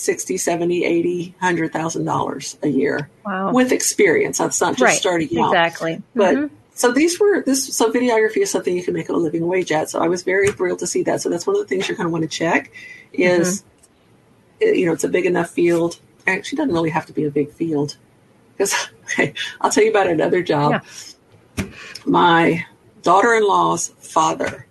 [0.00, 3.52] 60, 70, 80, $100,000 a year Wow.
[3.52, 4.38] with experience.
[4.38, 4.96] That's not just right.
[4.96, 5.48] starting out.
[5.52, 6.02] Exactly.
[6.14, 6.50] But Mhm.
[6.74, 9.90] so these were this so videography is something you can make a living wage at.
[9.90, 11.20] So I was very thrilled to see that.
[11.20, 12.72] So that's one of the things you're going to want to check
[13.12, 13.62] is
[14.62, 14.68] Mm-hmm.
[14.68, 15.98] uh, you know it's a big enough field.
[16.26, 17.96] Actually, it doesn't really have to be a big field
[18.56, 20.82] because okay, I'll tell you about another job.
[22.04, 22.64] My
[23.02, 24.66] daughter-in-law's father,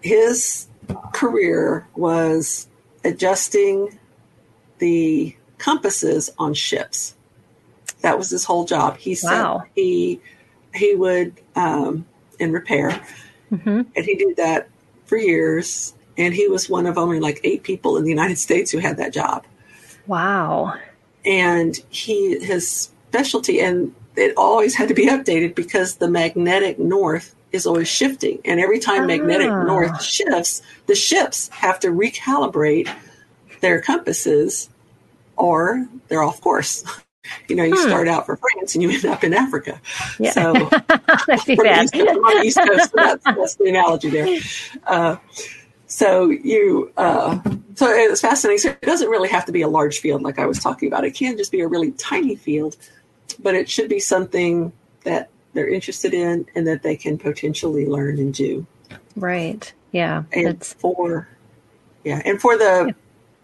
[0.00, 0.66] his
[1.12, 2.66] career was
[3.04, 3.98] adjusting
[4.78, 7.14] the compasses on ships.
[8.02, 8.96] That was his whole job.
[8.98, 9.64] He said Wow.
[9.74, 10.20] he
[10.74, 12.06] he would um,
[12.38, 13.00] in repair,
[13.50, 13.86] Mhm.
[13.96, 14.68] and he did that
[15.06, 15.94] for years.
[16.16, 18.96] And he was one of only like eight people in the United States who had
[18.98, 19.44] that job.
[20.06, 20.74] Wow.
[21.24, 27.34] And he his specialty, and it always had to be updated because the magnetic north
[27.52, 29.62] is always shifting, and every time magnetic Ah.
[29.62, 32.88] north shifts, the ships have to recalibrate
[33.60, 34.68] their compasses,
[35.36, 36.84] or they're off course.
[37.46, 37.88] You know, you Hmm.
[37.88, 39.78] start out for France and you end up in Africa.
[40.18, 40.30] Yeah.
[40.30, 41.84] So the bad.
[41.84, 44.38] East Coast, I'm on the East Coast, that's, that's the analogy there.
[44.86, 45.16] Uh,
[45.86, 47.38] so you, uh,
[47.74, 48.58] so it's fascinating.
[48.60, 51.04] So it doesn't really have to be a large field like I was talking about.
[51.04, 52.78] It can just be a really tiny field,
[53.42, 54.72] but it should be something
[55.04, 58.64] that they're interested in and that they can potentially learn and do.
[59.16, 59.72] Right.
[59.90, 60.22] Yeah.
[60.32, 61.26] And It's for,
[62.04, 62.94] yeah, and for the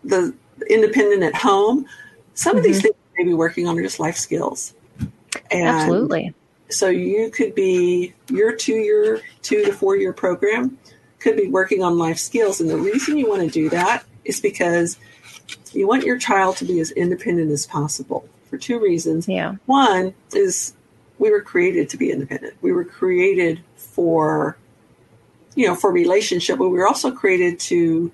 [0.04, 0.32] the
[0.70, 1.86] independent at home,
[2.34, 2.82] some of these Mhm.
[2.82, 4.74] things you may be working on are just life skills.
[5.50, 6.32] And absolutely.
[6.68, 10.78] so you could be your two year two to four year program
[11.18, 14.40] could be working on life skills and the reason you want to do that is
[14.40, 14.98] because
[15.72, 19.54] you want your child to be as independent as possible for two reasons Yeah.
[19.66, 20.74] one is
[21.18, 24.56] we were created to be independent we were created for
[25.54, 28.10] you know for relationship but we were also created to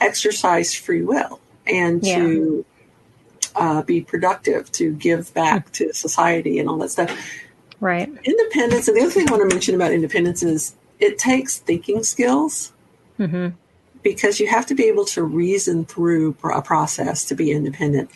[0.00, 2.18] exercise free will and Yeah.
[2.18, 2.64] to
[3.54, 7.14] uh, be productive to give back to society and all that stuff
[7.80, 8.08] Right.
[8.24, 12.02] independence and the other thing i want to mention about independence is it takes thinking
[12.02, 12.72] skills
[13.16, 13.48] hmm
[14.02, 18.10] because you have to be able to reason through a process to be independent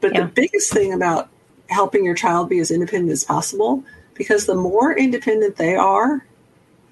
[0.00, 0.22] but Yeah.
[0.22, 1.30] the biggest thing about
[1.70, 3.82] helping your child be as independent as possible
[4.14, 6.26] because the more independent they are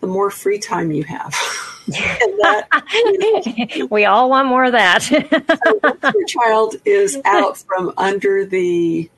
[0.01, 1.33] the more free time you have
[1.89, 5.09] that we all want more of that.
[5.83, 9.11] once your child is out from under the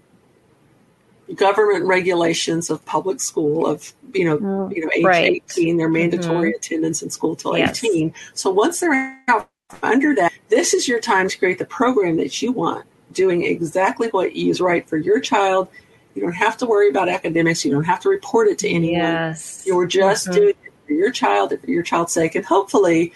[1.35, 5.43] government regulations of public school of you know mm, you know age Right.
[5.49, 6.57] 18 they're mandatory mm-hmm.
[6.57, 7.85] attendance in school till Yes.
[7.85, 9.49] 18 so once they're out
[9.83, 14.09] under that this is your time to create the program that you want doing exactly
[14.09, 15.69] what is right for your child
[16.15, 19.01] you don't have to worry about academics you don't have to report it to anyone
[19.01, 19.63] yes.
[19.67, 20.35] you're just Mhm.
[20.35, 22.35] doing it for your child for your child's sake.
[22.35, 23.13] And hopefully,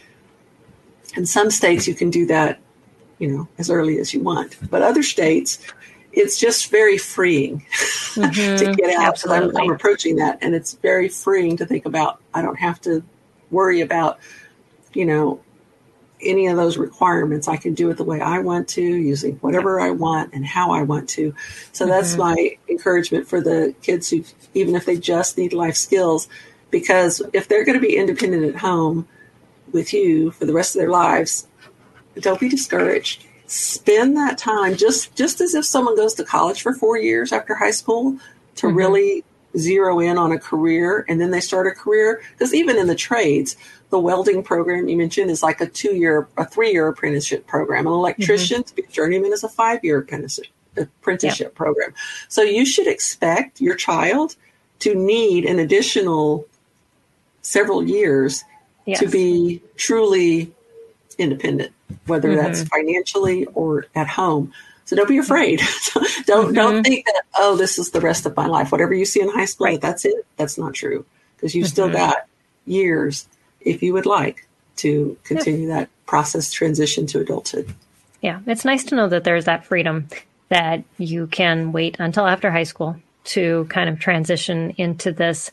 [1.16, 2.60] in some states, you can do that,
[3.18, 4.56] you know, as early as you want.
[4.70, 5.58] But other states,
[6.12, 7.58] it's just very freeing
[8.14, 8.76] to Mhm.
[8.76, 9.18] get out.
[9.18, 9.62] So I'm, Absolutely.
[9.62, 12.20] I'm approaching that, and it's very freeing to think about.
[12.32, 13.02] I don't have to
[13.50, 14.18] worry about,
[14.92, 15.40] you know,
[16.24, 17.48] any of those requirements.
[17.48, 20.72] I can do it the way I want to, using whatever I want and how
[20.72, 21.34] I want to.
[21.72, 22.18] So that's Mhm.
[22.18, 26.28] my encouragement for the kids who, even if they just need life skills,
[26.70, 29.06] because if they're going to be independent at home
[29.72, 31.46] with you for the rest of their lives,
[32.20, 33.24] don't be discouraged.
[33.46, 37.54] Spend that time just just as if someone goes to college for four years after
[37.54, 38.16] high school
[38.56, 38.76] to Mhm.
[38.76, 39.24] really
[39.56, 42.94] zero in on a career and then they start a career because even in the
[42.94, 43.56] trades
[43.94, 47.86] the welding program you mentioned is like a two year a three year apprenticeship program
[47.86, 51.94] an electrician to be a journeyman is a five year apprenticeship apprenticeship program
[52.28, 54.34] so you should expect your child
[54.80, 56.44] to need an additional
[57.42, 58.42] several years
[58.86, 59.00] Yes.
[59.00, 60.52] to be truly
[61.16, 61.72] independent,
[62.06, 62.68] whether that's Mhm.
[62.68, 64.52] financially or at home.
[64.84, 65.60] So don't be afraid.
[66.26, 66.52] don't mm-hmm.
[66.52, 68.70] don't think that oh this is the rest of my life.
[68.70, 69.80] Whatever you see in high school, right.
[69.80, 70.26] that's it.
[70.36, 71.72] That's not true because you've mm-hmm.
[71.72, 72.26] still got
[72.66, 73.26] years
[73.64, 74.46] if you would like
[74.76, 75.74] to continue yeah.
[75.74, 77.72] that process transition to adulthood.
[78.20, 80.08] Yeah, it's nice to know that there's that freedom
[80.48, 85.50] that you can wait until after high school to kind of transition into this.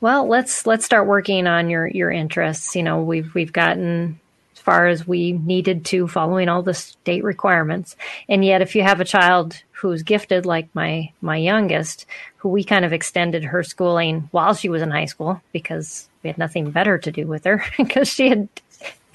[0.00, 2.76] Well, let's let's start working on your your interests.
[2.76, 4.20] You know, we've we've gotten
[4.58, 7.96] as far as we needed to following all the state requirements.
[8.28, 12.06] And yet if you have a child who's gifted like my my youngest,
[12.38, 16.28] who we kind of extended her schooling while she was in high school because we
[16.28, 18.48] had nothing better to do with her because she had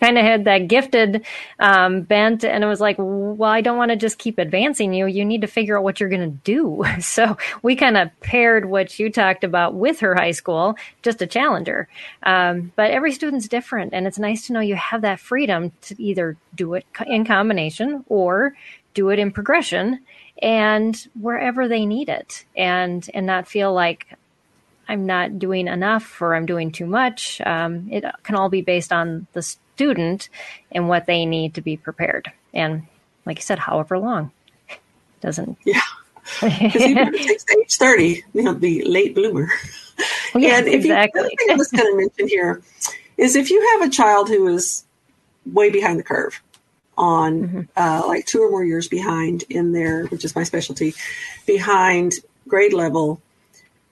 [0.04, 1.26] kind of had that gifted
[1.60, 5.06] um, bent and it was like well i don't want to just keep advancing you
[5.06, 8.66] you need to figure out what you're going to do so we kind of paired
[8.66, 11.88] what you talked about with her high school just a challenger
[12.24, 16.02] um, but every student's different and it's nice to know you have that freedom to
[16.02, 18.54] either do it in combination or
[18.94, 20.00] do it in progression
[20.42, 24.18] and wherever they need it and and not feel like
[24.90, 27.40] I'm not doing enough or I'm doing too much.
[27.46, 30.30] Um, it can all be based on the student
[30.72, 32.32] and what they need to be prepared.
[32.54, 32.84] And
[33.26, 34.32] like you said, however long
[35.22, 35.58] doesn't.
[35.66, 35.82] Yeah.
[36.40, 39.50] Because even if it takes age 30, you know, the late bloomer.
[40.34, 41.22] Yeah, and exactly.
[41.22, 42.62] You, the thing I was going to mention here
[43.18, 44.86] is if you have a child who is
[45.46, 46.42] way behind the curve
[46.98, 47.62] on mm-hmm.
[47.76, 50.94] uh, like two or more years behind in their, which is my specialty,
[51.46, 52.14] behind
[52.48, 53.22] grade level,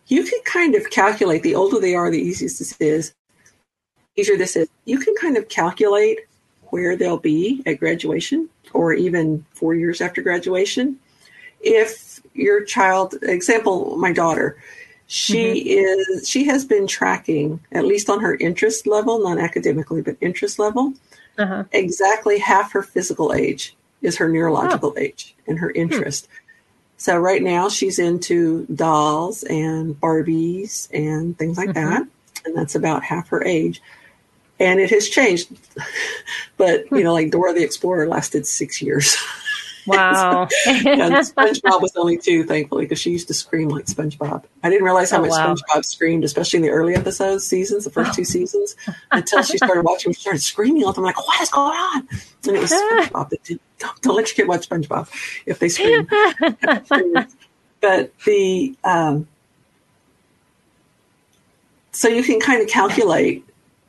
[0.07, 3.13] you can kind of calculate the older they are, the easiest this is
[4.15, 6.19] easier this is, you can kind of calculate
[6.65, 10.99] where they'll be at graduation or even four years after graduation.
[11.59, 14.57] If your child, example, my daughter,
[15.07, 16.13] she mm-hmm.
[16.13, 20.57] is she has been tracking at least on her interest level, not academically, but interest
[20.57, 20.93] level,
[21.37, 21.65] uh-huh.
[21.73, 24.99] exactly half her physical age is her neurological oh.
[24.99, 25.81] age and her hmm.
[25.81, 26.27] interest.
[26.27, 26.31] Hmm.
[26.95, 31.89] So right now she's into dolls and Barbies and things like mm-hmm.
[31.89, 32.07] that,
[32.45, 33.81] and that's about half her age
[34.61, 35.49] and it has changed.
[36.57, 39.17] but you know, like Dora the Explorer lasted six years.
[39.87, 40.47] Wow.
[40.63, 44.43] so, SpongeBob was only two, thankfully, because she used to scream like SpongeBob.
[44.61, 45.55] I didn't realize how oh, much wow.
[45.55, 48.75] SpongeBob screamed, especially in the early episodes, seasons, the first two seasons,
[49.11, 50.13] until she started watching.
[50.13, 52.07] She started screaming all the time, like, "What is going on?"
[52.47, 53.29] And it was SpongeBob.
[53.29, 55.09] That did, don't, don't let your kid watch SpongeBob
[55.47, 56.07] if they scream.
[57.81, 59.27] but the um,
[61.91, 63.45] so you can kind of calculate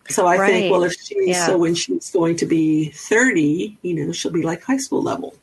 [0.08, 0.50] so I right.
[0.50, 1.46] think, well, if she's yeah.
[1.46, 5.34] so when she's going to be 30, you know, she'll be like high school level.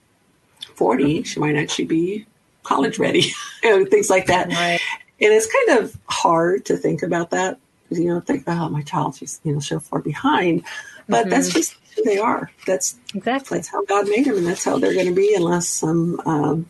[0.76, 2.26] 40, she might actually be
[2.64, 3.32] college ready,
[3.64, 4.48] you know, things like that.
[4.48, 4.80] Right.
[5.22, 7.60] And it's kind of hard to think about that.
[7.90, 10.64] You know, think, oh, my child, she's, you know, so far behind.
[11.08, 11.30] But mm-hmm.
[11.32, 12.52] that's just who they are.
[12.68, 15.68] That's exactly that's how God made them, and that's how they're going to be, unless
[15.68, 16.68] some um,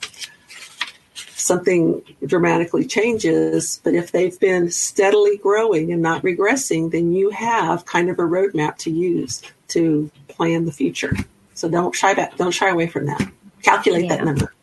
[1.39, 3.81] something dramatically changes.
[3.83, 8.23] But if they've been steadily growing and not regressing, then you have kind of a
[8.23, 11.15] roadmap to use to plan the future.
[11.53, 13.31] So don't shy back, don't shy away from that.
[13.63, 14.17] Calculate yeah.
[14.17, 14.53] that number.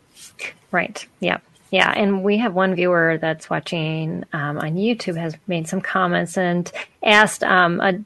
[0.71, 1.05] Right.
[1.19, 1.39] Yeah.
[1.69, 6.37] Yeah, and we have one viewer that's watching um, on YouTube has made some comments
[6.37, 6.71] and
[7.03, 7.99] asked um, a,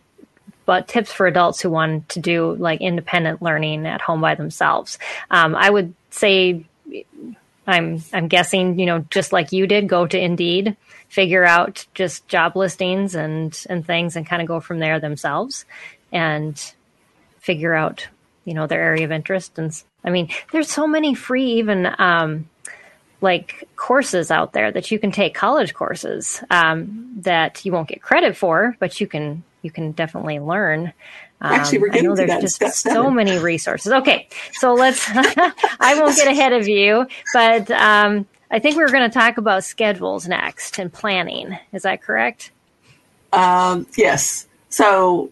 [0.64, 4.98] about tips for adults who want to do like independent learning at home by themselves.
[5.30, 6.66] Um, I would say
[7.68, 10.76] I'm I'm guessing, you know, just like you did, go to Indeed,
[11.10, 15.66] figure out just job listings and and things and kind of go from there themselves
[16.12, 16.74] and
[17.40, 18.08] figure out,
[18.46, 19.72] you know, their area of interest and
[20.04, 22.50] I mean, there's so many free even um
[23.22, 28.02] like courses out there that you can take college courses um, that you won't get
[28.02, 30.92] credit for, but you can you can definitely learn.
[31.44, 33.92] Um, Actually, we're getting I know there's just so many resources.
[33.92, 35.04] Okay, so let's.
[35.10, 39.38] I won't get ahead of you, but um, I think we are going to talk
[39.40, 41.58] about schedules next and planning.
[41.74, 42.52] Is that correct?
[43.34, 44.46] Um, yes.
[44.70, 45.32] So,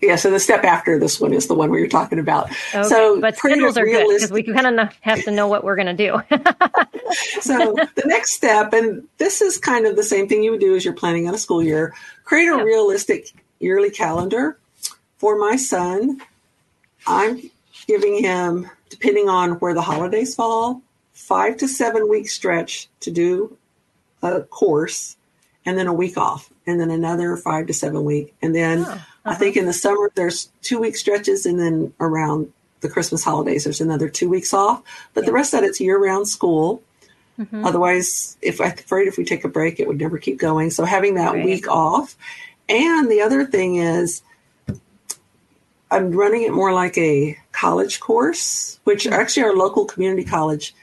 [0.00, 0.16] yeah.
[0.16, 2.50] So the step after this one is the one we were talking about.
[2.74, 5.76] Okay, so, but schedules are good because we kind of have to know what we're
[5.76, 6.20] going to do.
[7.40, 10.74] so the next step, and this is kind of the same thing you would do
[10.74, 11.94] as you're planning on a school year.
[12.24, 14.58] Create a realistic yearly calendar
[15.18, 16.20] for my son,
[17.06, 17.50] I'm
[17.86, 23.56] giving him, depending on where the holidays fall, five to seven week stretch to do
[24.22, 25.16] a course
[25.66, 28.34] and then a week off and then another five to seven week.
[28.42, 28.98] And then oh, uh-huh.
[29.24, 33.64] I think in the summer there's two week stretches and then around the Christmas holidays
[33.64, 34.82] there's another two weeks off.
[35.14, 35.26] But yeah.
[35.26, 36.82] the rest of that it's year round school.
[37.38, 37.64] Mm-hmm.
[37.64, 40.70] Otherwise, if I'm afraid if we take a break, it would never keep going.
[40.70, 41.44] So having that right.
[41.44, 42.16] week off.
[42.68, 44.22] And the other thing is
[45.94, 50.74] I'm running it more like a college course, which actually our local community college,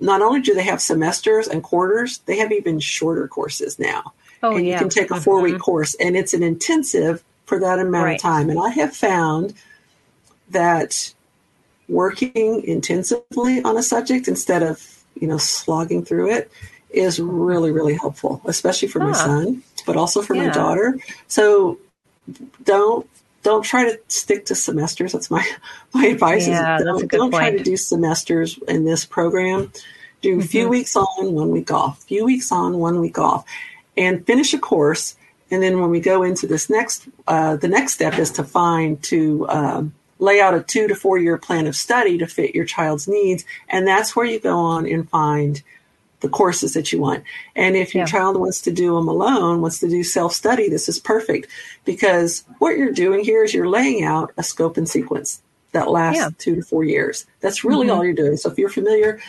[0.00, 4.14] not only do they have semesters and quarters, they have even shorter courses now.
[4.42, 4.72] Oh, and yeah.
[4.72, 5.60] you can take a four week Mhm.
[5.60, 8.14] course, and it's an intensive for that amount Right.
[8.14, 8.48] of time.
[8.48, 9.52] And I have found
[10.50, 11.12] that
[11.88, 14.82] working intensively on a subject instead of
[15.20, 16.50] you know slogging through it
[16.90, 20.96] is really really helpful, especially for my son, but also for my daughter.
[21.26, 21.78] So
[22.64, 23.06] don't
[23.42, 25.12] don't try to stick to semesters.
[25.12, 25.46] That's my
[25.94, 26.46] my advice.
[26.48, 29.72] Yeah, is that's a don't, don't try to do semesters in this program.
[30.20, 30.70] Do a few Mhm.
[30.70, 32.02] weeks on, one week off.
[32.04, 33.44] Few weeks on, one week off,
[33.96, 35.14] and finish a course.
[35.50, 39.02] And then when we go into this next, uh, the next step is to find
[39.04, 42.64] to um, lay out a two to four year plan of study to fit your
[42.64, 45.62] child's needs, and that's where you go on and find
[46.20, 47.22] the courses that you want.
[47.54, 48.06] And if your Yeah.
[48.10, 51.48] child wants to do them alone, wants to do self study, this is perfect
[51.84, 55.40] because what you're doing here is you're laying out a scope and sequence
[55.72, 56.30] that lasts Yeah.
[56.38, 57.24] two to four years.
[57.40, 57.94] That's really Mhm.
[57.96, 58.36] all you're doing.
[58.36, 59.20] So if you're familiar,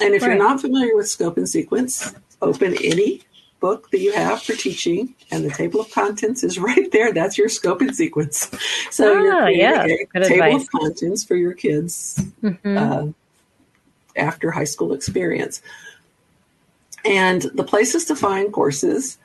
[0.00, 0.28] and if Right.
[0.28, 3.22] you're not familiar with scope and sequence, open any
[3.58, 7.12] book that you have for teaching, and the table of contents is right there.
[7.12, 8.48] That's your scope and sequence.
[8.90, 10.04] So Ah, you're yeah, table
[10.44, 10.62] advice.
[10.62, 12.56] of contents for your kids Mhm.
[12.78, 13.06] uh,
[14.14, 15.60] after high school experience.
[17.06, 19.18] And the places to find courses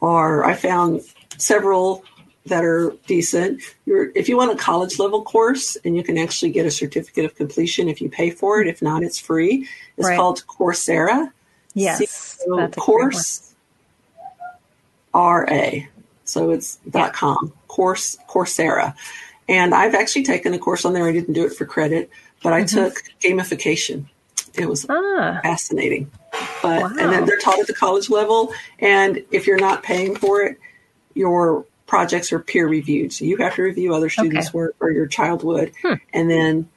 [0.00, 1.00] are I found
[1.38, 2.04] several
[2.46, 3.62] that are decent.
[3.86, 7.24] You're, if you want a college level course, and you can actually get a certificate
[7.24, 8.68] of completion if you pay for it.
[8.68, 9.66] If not, it's free.
[9.96, 10.16] It's Right.
[10.16, 11.32] called Coursera.
[11.74, 11.98] yes,
[12.44, 13.10] So that's a great one.
[13.10, 13.54] course
[15.14, 15.86] RA.
[16.24, 18.94] So it's dot com course Coursera.
[19.48, 21.06] And I've actually taken a course on there.
[21.06, 22.10] I didn't do it for credit,
[22.42, 22.68] but I Mhm.
[22.70, 24.06] took gamification.
[24.56, 26.10] It was Ah, fascinating.
[26.62, 26.86] But Wow.
[26.98, 28.52] and then they're taught at the college level.
[28.78, 30.58] And if you're not paying for it,
[31.14, 33.12] your projects are peer reviewed.
[33.12, 34.56] So you have to review other students' Okay.
[34.58, 35.94] work or your child would, Hmm.
[36.12, 36.68] and then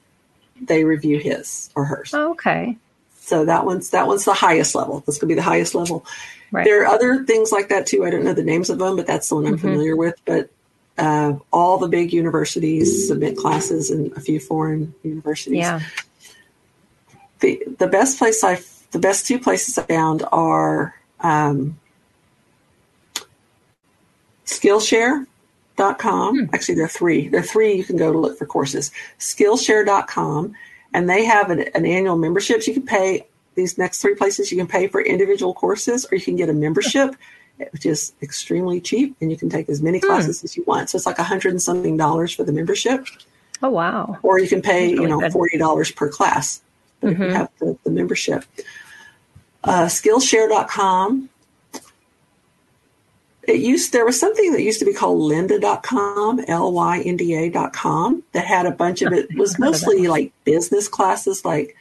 [0.61, 2.13] they review his or hers.
[2.13, 2.77] okay,
[3.19, 5.03] So that one's that one's the highest level.
[5.05, 6.05] This could be the highest level.
[6.51, 6.63] right.
[6.65, 8.05] There are other things like that too.
[8.05, 9.61] I don't know the names of them, but that's the one I'm Mhm.
[9.61, 10.15] familiar with.
[10.25, 10.49] But
[10.97, 15.57] uh, all the big universities submit classes, and a few foreign universities.
[15.57, 15.79] yeah,
[17.39, 18.59] The the best place I
[18.91, 21.77] the best two places I found are um,
[24.45, 26.39] Skillshare.com.
[26.39, 26.55] Hmm.
[26.55, 27.27] Actually, there are three.
[27.27, 28.91] There are three you can go to look for courses.
[29.19, 30.55] Skillshare.com,
[30.93, 32.65] and they have an, an annual membership.
[32.65, 34.51] You can pay these next three places.
[34.51, 37.15] You can pay for individual courses, or you can get a membership,
[37.71, 40.07] which is extremely cheap, and you can take as many Hmm.
[40.07, 40.89] classes as you want.
[40.89, 43.05] So it's like a hundred and something dollars for the membership,
[43.61, 46.61] oh wow, or you can pay That's you know forty dollars per class.
[46.99, 47.33] But if you Mhm.
[47.33, 48.43] have the, the membership,
[49.63, 51.29] uh, Skillshare.com.
[53.47, 57.33] It used there was something that used to be called lynda.com, L Y N D
[57.33, 59.33] A.com that had a bunch of it.
[59.37, 61.75] Was I've heard of that mostly like business classes like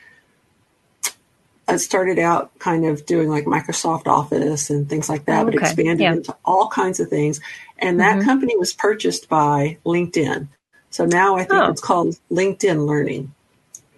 [1.67, 5.65] I started out kind of doing like Microsoft Office and things like that, but Okay,
[5.65, 6.13] expanded yeah.
[6.13, 7.41] into all kinds of things.
[7.79, 8.25] And that Mhm.
[8.25, 10.47] company was purchased by LinkedIn.
[10.91, 11.71] So now I think Oh.
[11.73, 13.35] it's called LinkedIn Learning.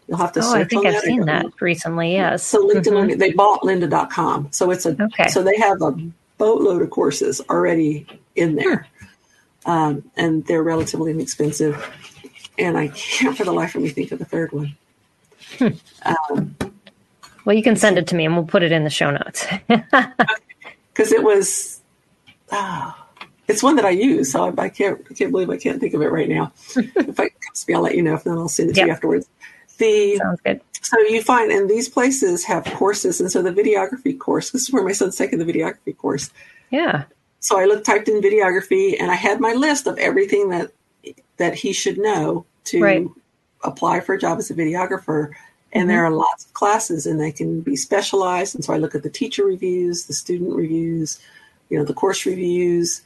[0.08, 1.02] You'll have to oh, I think I've that.
[1.04, 2.12] Seen that recently.
[2.14, 3.18] Yes, So LinkedIn Mhm.
[3.18, 4.48] They bought lynda.com.
[4.52, 5.28] So it's a Okay.
[5.28, 5.92] so they have a
[6.38, 8.86] boatload of courses already in there.
[9.66, 11.76] Um, and they're relatively inexpensive.
[12.58, 14.74] And I can't for the life of me think of the third one.
[15.60, 16.56] Um,
[17.44, 19.46] Well, you can send it to me, and we'll put it in the show notes.
[19.68, 21.80] because it was
[22.50, 23.06] ah,
[23.46, 25.94] it's one that I use, so I, I can't I can't believe I can't think
[25.94, 26.52] of it right now.
[26.76, 28.14] if I comes to me, I'll let you know.
[28.14, 29.28] If not, I'll send it to you afterwards.
[29.78, 30.60] The Sounds good.
[30.82, 34.50] so you find and these places have courses, and so the videography course.
[34.50, 36.30] This is where my son's taking the videography course.
[36.70, 37.04] Yeah.
[37.40, 40.72] So I looked typed in videography, and I had my list of everything that
[41.36, 43.06] that he should know to Right.
[43.64, 45.30] apply for a job as a videographer.
[45.72, 45.88] And Mm-hmm.
[45.88, 48.54] there are lots of classes, and they can be specialized.
[48.54, 51.20] And so I look at the teacher reviews, the student reviews,
[51.68, 53.02] you know, the course reviews,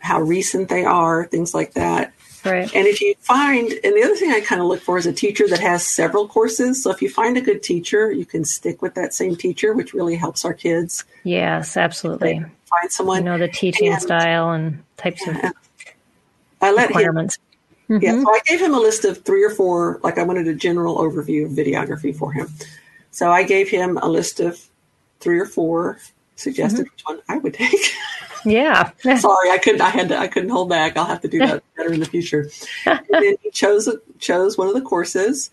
[0.00, 2.12] how recent they are, things like that.
[2.44, 2.74] Right.
[2.74, 5.12] And if you find, and the other thing I kind of look for is a
[5.12, 6.82] teacher that has several courses.
[6.82, 9.92] So if you find a good teacher, you can stick with that same teacher, which
[9.92, 11.04] really helps our kids.
[11.24, 12.38] Yes, absolutely.
[12.38, 13.18] Find someone.
[13.18, 15.36] You know the teaching And- style and types of
[16.62, 17.38] I let him requirements.
[17.88, 18.22] Yeah, mm-hmm.
[18.22, 20.98] so I gave him a list of three or four, like I wanted a general
[20.98, 22.48] overview of videography for him.
[23.10, 24.64] So I gave him a list of
[25.18, 25.98] three or four,
[26.40, 26.92] suggested mm-hmm.
[26.92, 27.92] which one I would take.
[28.44, 28.90] Yeah.
[29.02, 29.82] Sorry, I couldn't.
[29.82, 30.18] I had to.
[30.18, 30.96] I couldn't hold back.
[30.96, 32.50] I'll have to do that better in the future.
[32.86, 33.86] and then he chose
[34.18, 35.50] chose one of the courses,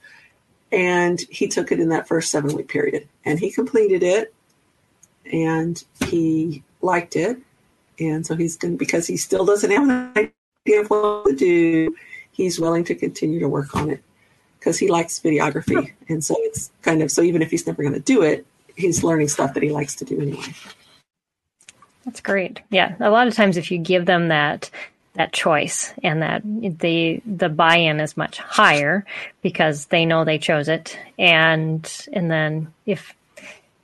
[0.72, 4.34] and he took it in that first seven week period, and he completed it,
[5.32, 7.38] and he liked it,
[8.00, 10.32] and so he's going because he still doesn't have an
[10.66, 11.96] idea of what to do.
[12.32, 14.02] He's willing to continue to work on it
[14.60, 17.96] because he likes videography, and so it's kind of so even if he's never going
[17.96, 18.46] to do it,
[18.78, 20.54] he's learning stuff that he likes to do anyway.
[22.06, 22.62] That's great.
[22.70, 24.70] Yeah, a lot of times if you give them that
[25.16, 29.04] that choice and that the the buy-in is much higher
[29.42, 33.16] because they know they chose it and and then if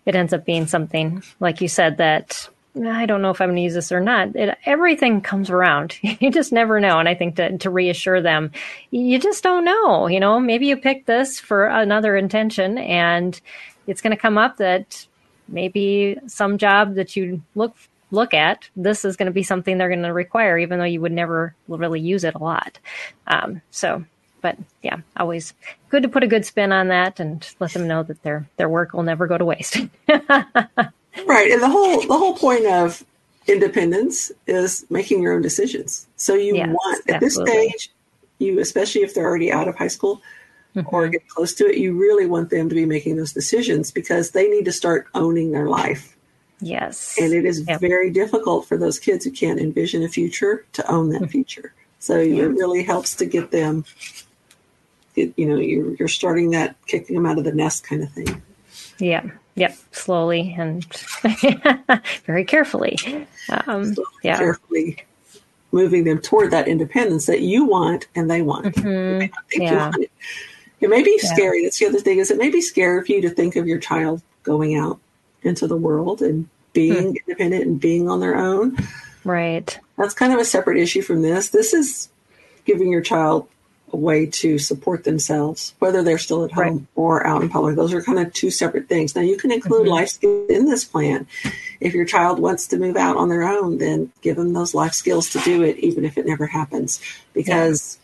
[0.05, 2.47] it ends up being something like you said that
[2.81, 4.35] I don't know if I'm going to use this or not.
[4.35, 5.97] It, everything comes around.
[6.19, 6.99] You just never know.
[6.99, 8.51] And I think to, to reassure them,
[8.91, 10.07] you just don't know.
[10.07, 13.39] You know, maybe you picked this for another intention and
[13.87, 15.05] it's going to come up that
[15.47, 17.75] maybe some job that you look
[18.13, 21.01] look at, this is going to be something they're going to require, even though you
[21.01, 22.77] would never really use it a lot.
[23.27, 24.05] Um, so,
[24.41, 25.53] but yeah, always
[25.89, 28.69] good to put a good spin on that and let them know that their their
[28.69, 29.77] work will never go to waste.
[30.07, 33.03] right, and the whole the whole point of
[33.47, 36.07] independence is making your own decisions.
[36.15, 37.53] So you yes, want at absolutely.
[37.53, 37.91] this stage,
[38.39, 40.21] you especially if they're already out of high school.
[40.85, 44.31] Or get close to it, you really want them to be making those decisions because
[44.31, 46.15] they need to start owning their life.
[46.61, 47.17] Yes.
[47.19, 47.81] And it is yep.
[47.81, 51.31] very difficult for those kids who can't envision a future to own that mm-hmm.
[51.31, 51.73] future.
[51.99, 53.85] So it really helps to get them,
[55.15, 58.41] you know, you're, you're starting that kicking them out of the nest kind of thing.
[58.99, 59.23] Yeah.
[59.55, 59.77] Yep.
[59.91, 60.85] Slowly and
[62.25, 62.97] very carefully.
[63.67, 64.37] Um, Slowly, yeah.
[64.37, 65.05] Carefully
[65.71, 68.75] moving them toward that independence that you want and they want.
[68.75, 69.61] Mm-hmm.
[69.61, 69.89] yeah.
[69.89, 70.09] Want
[70.83, 70.89] it.
[70.89, 71.33] may be yeah.
[71.33, 71.63] scary.
[71.63, 73.79] That's the other thing is it may be scary for you to think of your
[73.79, 74.99] child going out
[75.41, 77.17] into the world and being hmm.
[77.27, 78.77] independent and being on their own.
[79.23, 79.79] Right.
[79.97, 81.49] That's kind of a separate issue from this.
[81.49, 82.09] This is
[82.65, 83.47] giving your child
[83.91, 86.87] a way to support themselves, whether they're still at home right.
[86.95, 87.75] or out in public.
[87.75, 89.15] Those are kind of two separate things.
[89.15, 89.91] Now, you can include mm-hmm.
[89.91, 91.27] life skills in this plan.
[91.79, 94.93] If your child wants to move out on their own, then give them those life
[94.93, 96.99] skills to do it, even if it never happens.
[97.33, 97.99] Because.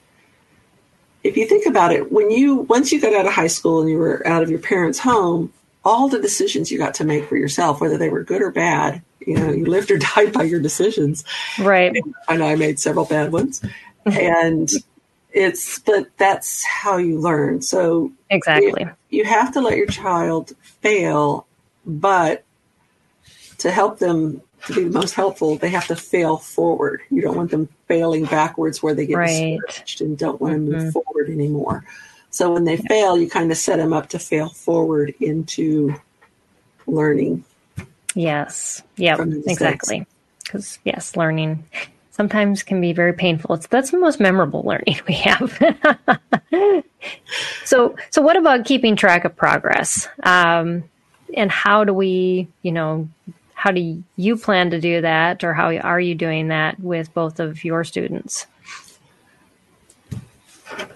[1.23, 3.89] If you think about it, when you once you got out of high school and
[3.89, 5.51] you were out of your parents' home,
[5.83, 9.01] all the decisions you got to make for yourself, whether they were good or bad.
[9.25, 11.23] You know, you lived or died by your decisions.
[11.59, 11.95] Right.
[12.27, 13.61] I know I made several bad ones.
[14.05, 14.69] and
[15.31, 17.61] it's, but that's how you learn.
[17.61, 18.83] So exactly.
[19.09, 21.45] You, you have to let your child fail,
[21.85, 22.43] but
[23.59, 27.01] to help them to be the most helpful, they have to fail forward.
[27.09, 29.59] You don't want them failing backwards where they get right.
[29.61, 30.71] discouraged and don't want mm-hmm.
[30.71, 31.85] to move forward anymore.
[32.31, 32.87] So when they yeah.
[32.87, 35.95] fail, you kind of set them up to fail forward into
[36.85, 37.43] learning.
[38.15, 38.83] Yes.
[38.97, 39.17] Yeah.
[39.47, 40.05] Exactly.
[40.43, 41.63] Because yes, learning
[42.11, 43.55] sometimes can be very painful.
[43.55, 45.57] It's that's the most memorable learning we have.
[47.65, 50.07] so so what about keeping track of progress?
[50.23, 50.83] Um,
[51.37, 53.07] and how do we, you know,
[53.59, 57.41] how do you plan to do that, or how are you doing that with both
[57.41, 58.47] of your students?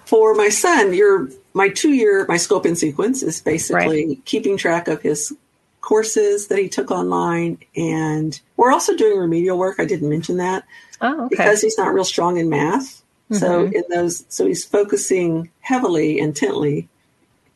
[0.05, 4.25] for my son, your my two year my scope and sequence is basically right.
[4.25, 5.33] keeping track of his
[5.81, 9.75] courses that he took online, and we're also doing remedial work.
[9.79, 10.63] I didn't mention that
[11.01, 11.35] oh, okay.
[11.35, 13.01] because he's not real strong in math.
[13.29, 13.35] Mm-hmm.
[13.35, 16.87] So in those, so he's focusing heavily, intently,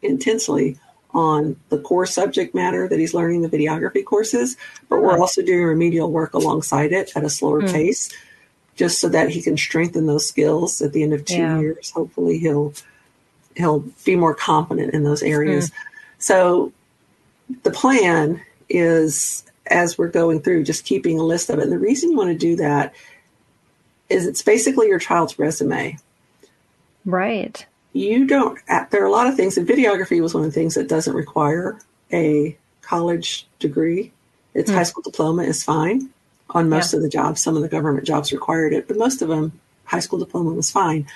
[0.01, 0.77] intensely
[1.13, 4.57] on the core subject matter that he's learning the videography courses,
[4.89, 7.71] but we're also doing remedial work alongside it at a slower mm.
[7.71, 8.11] pace
[8.75, 11.59] just so that he can strengthen those skills at the end of two yeah.
[11.59, 11.91] years.
[11.91, 12.73] Hopefully, he'll
[13.55, 15.69] he'll be more competent in those areas.
[15.69, 15.73] Mm.
[16.19, 16.73] So,
[17.63, 21.63] the plan is as we're going through, just keeping a list of it.
[21.63, 22.93] And the reason you want to do that
[24.09, 25.97] is it's basically your child's resume.
[27.05, 27.65] Right.
[27.97, 28.59] You don't.
[28.91, 31.15] There are a lot of things, and videography was one of the things that doesn't
[31.15, 31.79] require
[32.13, 34.11] a college degree.
[34.53, 34.75] Its mm.
[34.75, 36.09] high school diploma is fine
[36.51, 36.97] on most yeah.
[36.97, 37.41] of the jobs.
[37.41, 40.69] Some of the government jobs required it, but most of them, high school diploma was
[40.69, 41.07] fine.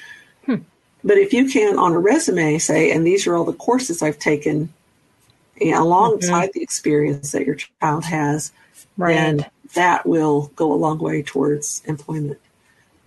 [0.45, 0.55] Hmm.
[1.03, 4.19] But if you can, on a resume, say, and these are all the courses I've
[4.19, 4.73] taken
[5.61, 6.59] alongside mm-hmm.
[6.59, 8.51] the experience that your child has,
[8.97, 9.13] right.
[9.13, 12.39] then that will go a long way towards employment.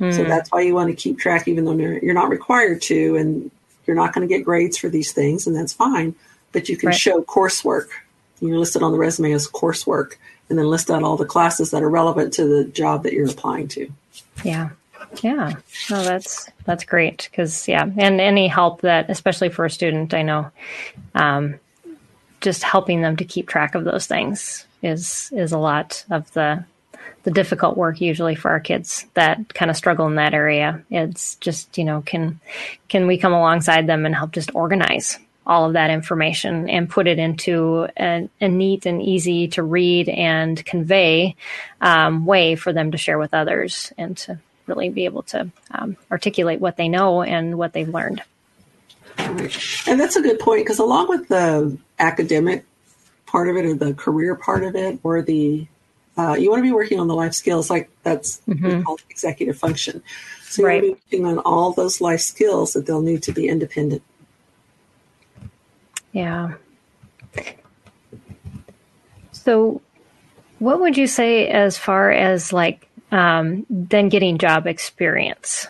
[0.01, 0.29] So hmm.
[0.29, 3.51] that's why you want to keep track, even though you're not required to, and
[3.87, 6.15] you're not going to get grades for these things, and that's fine.
[6.53, 6.97] But you can right.
[6.97, 7.89] show coursework.
[8.41, 10.15] You're listed on the resume as coursework,
[10.49, 13.29] and then list out all the classes that are relevant to the job that you're
[13.29, 13.91] applying to.
[14.45, 14.71] Yeah.
[15.23, 15.55] Yeah.
[15.91, 20.23] No, that's that's great because yeah, and any help that, especially for a student, I
[20.23, 20.51] know,
[21.15, 21.61] um,
[22.41, 26.65] just helping them to keep track of those things is is a lot of the
[27.25, 30.83] the difficult work usually for our kids that kind of struggle in that area.
[30.91, 32.41] It's just you know can
[32.89, 37.07] can we come alongside them and help just organize all of that information and put
[37.07, 41.37] it into a, a neat and easy to read and convey
[41.81, 45.97] um, way for them to share with others and to really be able to um,
[46.11, 48.23] articulate what they know and what they've learned.
[49.19, 52.65] And that's a good point because along with the academic
[53.27, 55.67] part of it or the career part of it or the
[56.17, 58.83] uh, you want to be working on the life skills like that's mm-hmm.
[58.83, 60.03] called executive function.
[60.43, 60.83] So you right.
[60.83, 64.03] want to be working on all those life skills that they'll need to be independent.
[66.13, 66.55] Yeah.
[69.33, 69.83] So,
[70.61, 75.67] what would you say as far as like um, then getting job experience?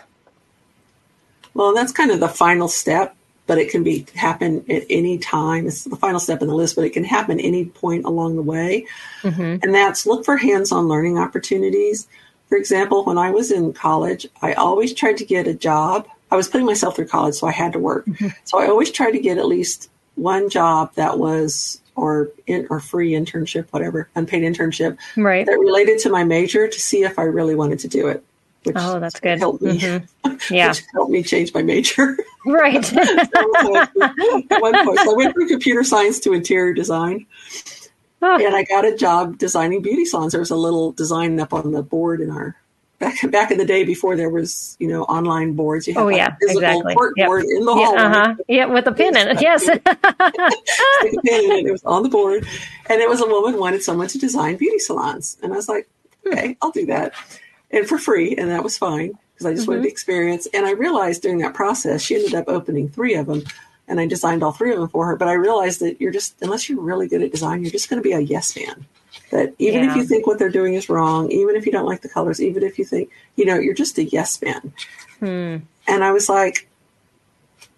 [1.55, 3.14] Well, that's kind of the final step,
[3.47, 5.67] but it can be happen at any time.
[5.67, 8.41] It's the final step in the list, but it can happen any point along the
[8.41, 8.87] way.
[9.21, 9.63] Mm-hmm.
[9.63, 12.07] And that's look for hands-on learning opportunities.
[12.49, 16.07] For example, when I was in college, I always tried to get a job.
[16.31, 18.05] I was putting myself through college, so I had to work.
[18.05, 18.27] Mm-hmm.
[18.43, 22.79] So I always tried to get at least one job that was or in, or
[22.79, 25.45] free internship, whatever, unpaid internship, right.
[25.45, 28.23] that related to my major to see if I really wanted to do it.
[28.65, 29.39] Which oh, that's good.
[29.39, 29.79] Helped me.
[29.79, 30.05] Mm-hmm.
[30.53, 32.17] Yeah, helped me change my major.
[32.47, 32.85] Right.
[32.85, 33.89] so, at
[34.61, 37.25] one point, so I went from computer science to interior design,
[38.21, 38.45] oh.
[38.45, 40.33] and I got a job designing beauty salons.
[40.33, 42.55] There was a little design up on the board in our
[42.99, 45.87] back back in the day before there was you know online boards.
[45.87, 46.95] You had oh like yeah, exactly.
[47.17, 47.27] Yep.
[47.27, 47.93] board in the hall.
[47.95, 48.35] Yeah, uh-huh.
[48.47, 49.41] yeah, with a pin in it.
[49.41, 51.65] Yes, pin in it.
[51.65, 52.45] It was on the board,
[52.87, 55.87] and it was a woman wanted someone to design beauty salons, and I was like,
[56.25, 57.13] okay, I'll do that,
[57.71, 59.71] and for free, and that was fine because I just mm-hmm.
[59.71, 60.47] wanted the experience.
[60.53, 63.43] And I realized during that process, she ended up opening three of them.
[63.87, 65.15] And I designed all three of them for her.
[65.15, 68.01] But I realized that you're just, unless you're really good at design, you're just going
[68.01, 68.85] to be a yes man.
[69.31, 69.91] That even yeah.
[69.91, 72.41] if you think what they're doing is wrong, even if you don't like the colors,
[72.41, 74.73] even if you think, you know, you're just a yes man.
[75.19, 75.57] Hmm.
[75.87, 76.67] And I was like,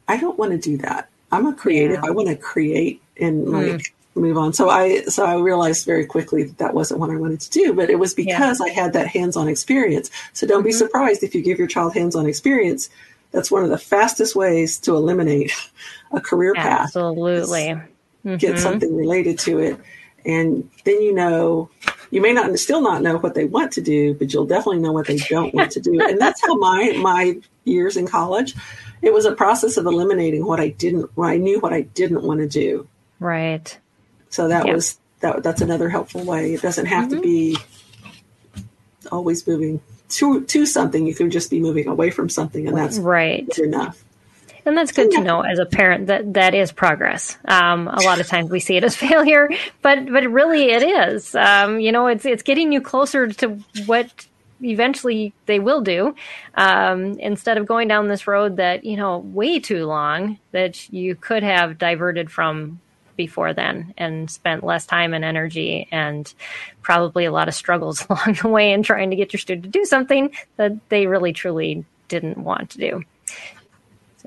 [0.08, 1.10] I don't want to do that.
[1.32, 2.00] I'm a creative.
[2.04, 2.10] Yeah.
[2.10, 3.54] I want to create and hmm.
[3.54, 4.54] like move on.
[4.54, 7.74] So I so I realized very quickly that that wasn't what I wanted to do,
[7.74, 8.66] but it was because yeah.
[8.66, 10.10] I had that hands-on experience.
[10.34, 10.68] So don't mm-hmm.
[10.68, 12.90] be surprised if you give your child hands-on experience.
[13.32, 15.52] That's one of the fastest ways to eliminate
[16.12, 16.96] a career path.
[16.96, 17.76] Absolutely.
[18.26, 18.36] Mm-hmm.
[18.38, 19.80] Get something related to it
[20.28, 21.70] and then you know
[22.12, 24.92] you may not still not know what they want to do but you'll definitely know
[24.92, 28.54] what they don't want to do and that's how my my years in college
[29.02, 32.22] it was a process of eliminating what i didn't what i knew what i didn't
[32.22, 32.88] want to do
[33.20, 33.80] right
[34.30, 37.16] so that was that that's another helpful way it doesn't have mm-hmm.
[37.16, 37.58] to be
[39.12, 42.98] always moving to to something you can just be moving away from something and that's
[43.00, 44.04] right enough
[44.68, 47.38] and that's good to know as a parent that that is progress.
[47.46, 49.50] Um, a lot of times we see it as failure,
[49.82, 51.34] but but really it is.
[51.36, 54.28] Um, you know, it's it's getting you closer to what
[54.62, 56.16] eventually they will do
[56.56, 61.16] um, instead of going down this road that you know way too long that you
[61.16, 62.82] could have diverted from
[63.18, 66.34] before then and spent less time and energy and
[66.82, 69.70] probably a lot of struggles along the way in trying to get your student to
[69.70, 73.04] do something that they really truly didn't want to do.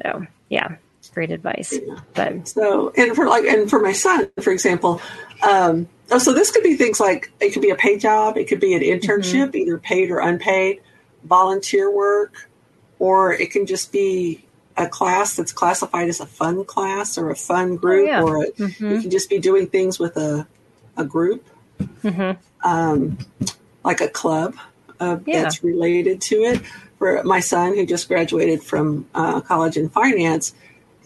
[0.03, 0.77] So yeah,
[1.15, 1.79] great advice.
[2.15, 5.01] But so and for like and for my son, for example,
[5.43, 8.49] um, oh, so this could be things like it could be a paid job, it
[8.49, 9.57] could be an internship, mm-hmm.
[9.57, 10.81] either paid or unpaid,
[11.25, 12.49] volunteer work,
[12.99, 14.45] or it can just be
[14.81, 18.23] a class that's classified as a fun class or a fun group, oh, yeah.
[18.23, 18.91] or a, mm-hmm.
[18.91, 20.47] you can just be doing things with a
[20.97, 21.47] a group,
[22.03, 22.69] mm-hmm.
[22.69, 23.19] um,
[23.85, 24.57] like a club
[24.99, 25.43] uh, yeah.
[25.43, 26.61] that's related to it
[27.01, 30.55] for my son who just graduated from uh, college in finance,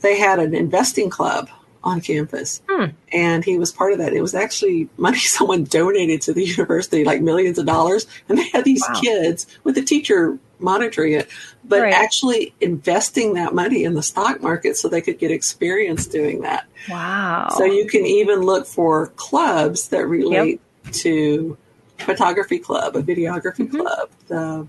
[0.03, 1.49] they had an investing club
[1.85, 2.61] on campus.
[2.69, 2.87] Hmm.
[3.13, 4.13] And he was part of that.
[4.13, 8.09] It was actually money someone donated to the university, like millions of dollars.
[8.29, 9.01] And they had these wow.
[9.01, 11.29] kids with the teacher monitoring it,
[11.65, 11.93] but right.
[11.93, 16.67] actually investing that money in the stock market so they could get experience doing that.
[16.89, 17.49] Wow.
[17.57, 20.95] So you can even look for clubs that relate yep.
[20.95, 21.57] to
[21.99, 23.81] photography club, a videography mm-hmm.
[23.81, 24.69] club, the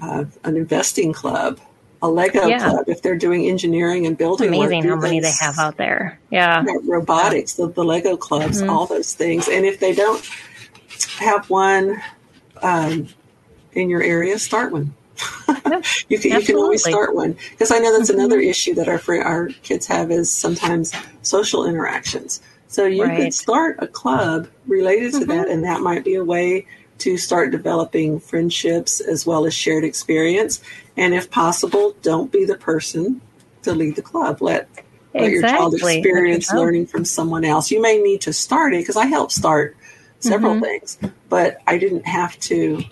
[0.00, 1.60] uh, an investing club,
[2.02, 2.58] a Lego yeah.
[2.58, 4.52] club, if they're doing engineering and building.
[4.52, 6.18] It's amazing work, how many they have out there.
[6.30, 6.64] Yeah.
[6.84, 8.70] robotics, the, the, Lego clubs, mm-hmm.
[8.70, 9.48] all those things.
[9.48, 10.24] And if they don't
[11.18, 12.02] have one
[12.62, 13.08] um,
[13.76, 14.94] in your area, start one.
[16.08, 18.20] you can you can always start one because I know that's mm-hmm.
[18.20, 22.42] another issue that our our kids have is sometimes social interactions.
[22.68, 23.16] So you right.
[23.16, 25.30] could start a club related to mm-hmm.
[25.30, 26.66] that, and that might be a way
[26.98, 30.62] to start developing friendships as well as shared experience.
[30.96, 33.20] And if possible, don't be the person
[33.62, 34.42] to lead the club.
[34.42, 34.68] Let
[35.14, 37.70] let your child experience learning from someone else.
[37.70, 39.76] You may need to start it because I helped start
[40.20, 40.62] several mm-hmm.
[40.62, 40.98] things,
[41.28, 42.84] but I didn't have to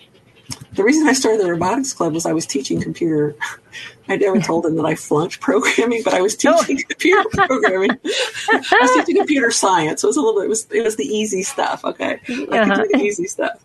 [0.75, 3.35] the reason I started the robotics club was I was teaching computer.
[4.07, 7.91] I never told them that I flunked programming, but I was teaching computer programming.
[7.91, 10.01] I was teaching computer science.
[10.01, 10.45] So it was a little bit.
[10.45, 11.83] It was it was the easy stuff.
[11.83, 12.85] Okay, uh-huh.
[12.91, 13.59] the easy stuff.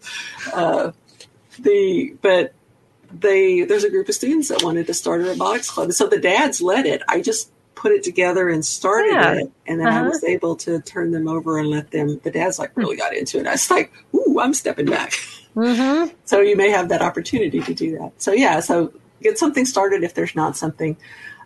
[0.55, 0.93] Uh,
[1.59, 2.55] the but
[3.13, 6.19] they there's a group of students that wanted to start a robotics club, so the
[6.21, 7.03] dads led it.
[7.09, 9.33] I just put it together and started Yeah.
[9.35, 10.09] it, and then I Uh-huh.
[10.11, 12.19] was able to turn them over and let them.
[12.23, 13.47] The dads like really got into it.
[13.47, 15.13] I was like, "Ooh, I'm stepping back."
[15.57, 16.15] Mm-hmm.
[16.25, 18.13] So you may have that opportunity to do that.
[18.19, 18.93] So yeah, so
[19.23, 20.97] get something started if there's not something.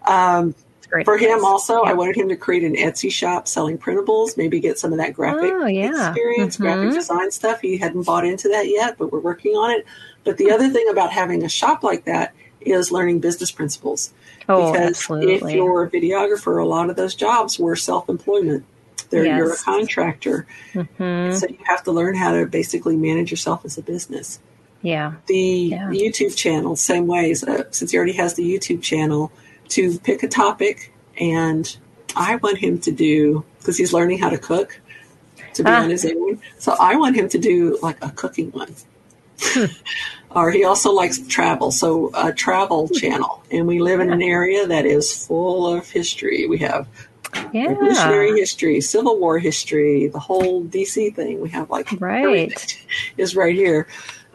[0.06, 0.54] Um,
[0.90, 1.06] Great.
[1.06, 4.36] for him, also, I wanted him to create an Etsy shop selling printables.
[4.36, 6.10] Maybe get some of that graphic Oh, yeah.
[6.10, 6.94] experience, graphic Mhm.
[6.94, 7.60] design stuff.
[7.60, 9.86] He hadn't bought into that yet, but we're working on it.
[10.22, 14.12] But the other thing about having a shop like that is learning business principles.
[14.48, 15.34] Oh, because absolutely.
[15.52, 18.64] if you're a videographer, a lot of those jobs were self-employment.
[19.10, 19.62] They're, You're a Yes.
[19.62, 21.38] contractor, Mhm.
[21.38, 24.40] so you have to learn how to basically manage yourself as a business
[24.82, 25.12] Yeah.
[25.26, 25.36] the
[25.72, 25.90] Yeah.
[25.90, 27.44] YouTube channel, same ways.
[27.44, 29.30] Uh, since he already has the YouTube channel,
[29.70, 31.76] to pick a topic, and
[32.16, 34.80] I want him to do because he's learning how to cook
[35.54, 35.82] to be Ah.
[35.82, 36.40] on his own.
[36.58, 38.74] So I want him to do like a cooking one.
[39.40, 39.64] Hmm.
[40.36, 43.42] or he also likes travel, so a travel channel.
[43.50, 46.46] And we live in an area that is full of history.
[46.46, 46.86] We have
[47.54, 47.68] Yeah.
[47.68, 51.40] Revolutionary history, Civil War history, the whole DC thing.
[51.40, 52.84] We have like Right.
[53.16, 53.86] is right here.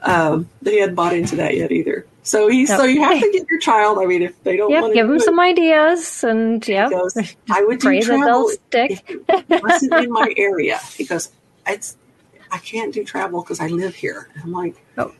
[0.01, 2.05] Um, they hadn't bought into that yet either.
[2.23, 3.97] So he, so you have to get your child.
[3.97, 4.81] I mean, if they don't Yep.
[4.83, 6.89] want to Give them it, some ideas, and yeah,
[7.51, 9.03] I would do Pray that travel they'll stick.
[9.27, 11.29] it wasn't in my area because
[11.67, 11.97] it's
[12.51, 14.29] I can't do travel because I live here.
[14.41, 15.11] I'm like, Oh.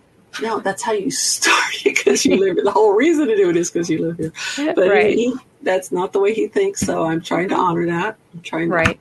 [0.42, 2.64] No, that's how you start it because you live here.
[2.64, 4.74] The whole reason to do it is because you live here.
[4.76, 5.14] But Right.
[5.16, 6.82] he, that's not the way he thinks.
[6.82, 8.18] So I'm trying to honor that.
[8.34, 9.00] I'm trying Right.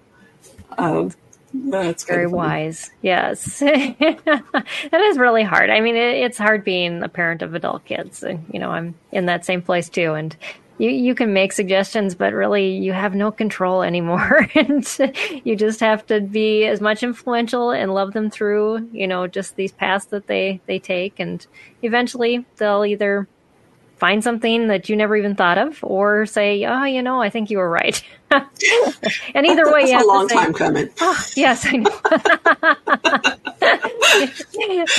[0.76, 1.12] to, um,
[1.54, 2.90] that's Very wise.
[3.02, 3.58] Yes.
[3.60, 5.70] that is really hard.
[5.70, 8.22] I mean, it, it's hard being a parent of adult kids.
[8.22, 10.12] And, you know, I'm in that same place too.
[10.14, 10.36] And
[10.78, 14.48] you, you can make suggestions, but really you have no control anymore.
[14.54, 14.86] and
[15.44, 19.56] you just have to be as much influential and love them through, you know, just
[19.56, 21.18] these paths that they, they take.
[21.18, 21.46] And
[21.82, 23.28] eventually they'll either
[23.98, 27.50] find something that you never even thought of or say, oh, you know, I think
[27.50, 28.00] you were right.
[28.30, 30.88] and either way, have a long say, time coming.
[31.00, 32.00] Oh, yes, I know.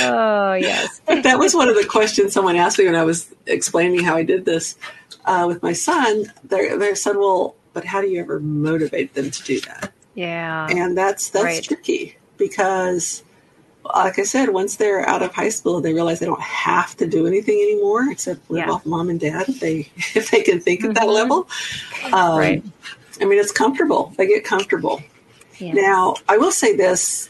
[0.00, 1.00] oh, yes.
[1.06, 4.22] that was one of the questions someone asked me when I was explaining how I
[4.22, 4.76] did this
[5.24, 6.32] uh, with my son.
[6.44, 10.66] They they said, "Well, but how do you ever motivate them to do that?" Yeah.
[10.70, 11.62] And that's that's Right.
[11.62, 13.22] tricky because,
[13.84, 17.06] like I said, once they're out of high school, they realize they don't have to
[17.06, 18.72] do anything anymore except live Yeah.
[18.72, 21.12] off mom and dad if they if they can think at that Mhm.
[21.14, 21.48] level.
[22.12, 22.62] Um, Right.
[23.20, 24.12] I mean, it's comfortable.
[24.16, 25.02] They get comfortable.
[25.58, 25.72] Yeah.
[25.74, 27.28] Now, I will say this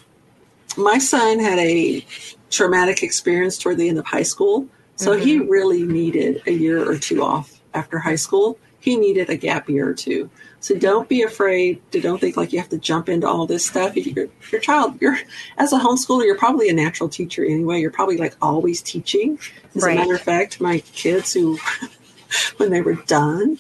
[0.77, 2.05] my son had a
[2.51, 4.67] traumatic experience toward the end of high school.
[4.97, 5.49] So he Mm-hmm.
[5.49, 8.59] really needed a year or two off after high school.
[8.81, 10.31] He needed a gap year or two.
[10.63, 13.65] So don't be afraid to don't think like you have to jump into all this
[13.67, 13.97] stuff.
[13.97, 15.17] If Your, your child, you're
[15.57, 17.81] as a homeschooler, you're probably a natural teacher anyway.
[17.81, 19.39] You're probably like always teaching.
[19.75, 19.93] As Right.
[19.97, 21.59] a matter of fact, my kids who,
[22.59, 23.59] when they were done,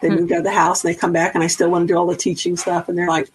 [0.00, 0.16] they Hmm.
[0.16, 1.96] moved out of the house and they come back and I still want to do
[1.98, 2.88] all the teaching stuff.
[2.88, 3.30] And they're like,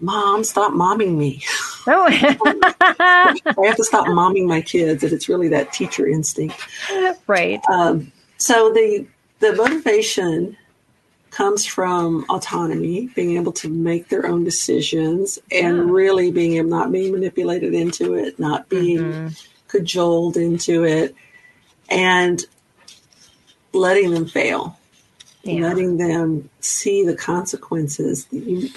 [0.00, 1.42] Mom, stop momming me.
[1.86, 6.56] Oh, I have to stop momming my kids, and it's really that teacher instinct.
[7.26, 7.60] right.
[7.70, 9.06] Um, so the
[9.40, 10.56] the motivation
[11.30, 16.90] comes from autonomy, being able to make their own decisions, and really being able not
[16.92, 19.36] being manipulated into it, not being
[19.68, 21.14] cajoled into it,
[21.88, 22.44] and
[23.72, 24.78] letting them fail
[25.44, 25.60] Yeah.
[25.60, 28.26] letting them see the consequences.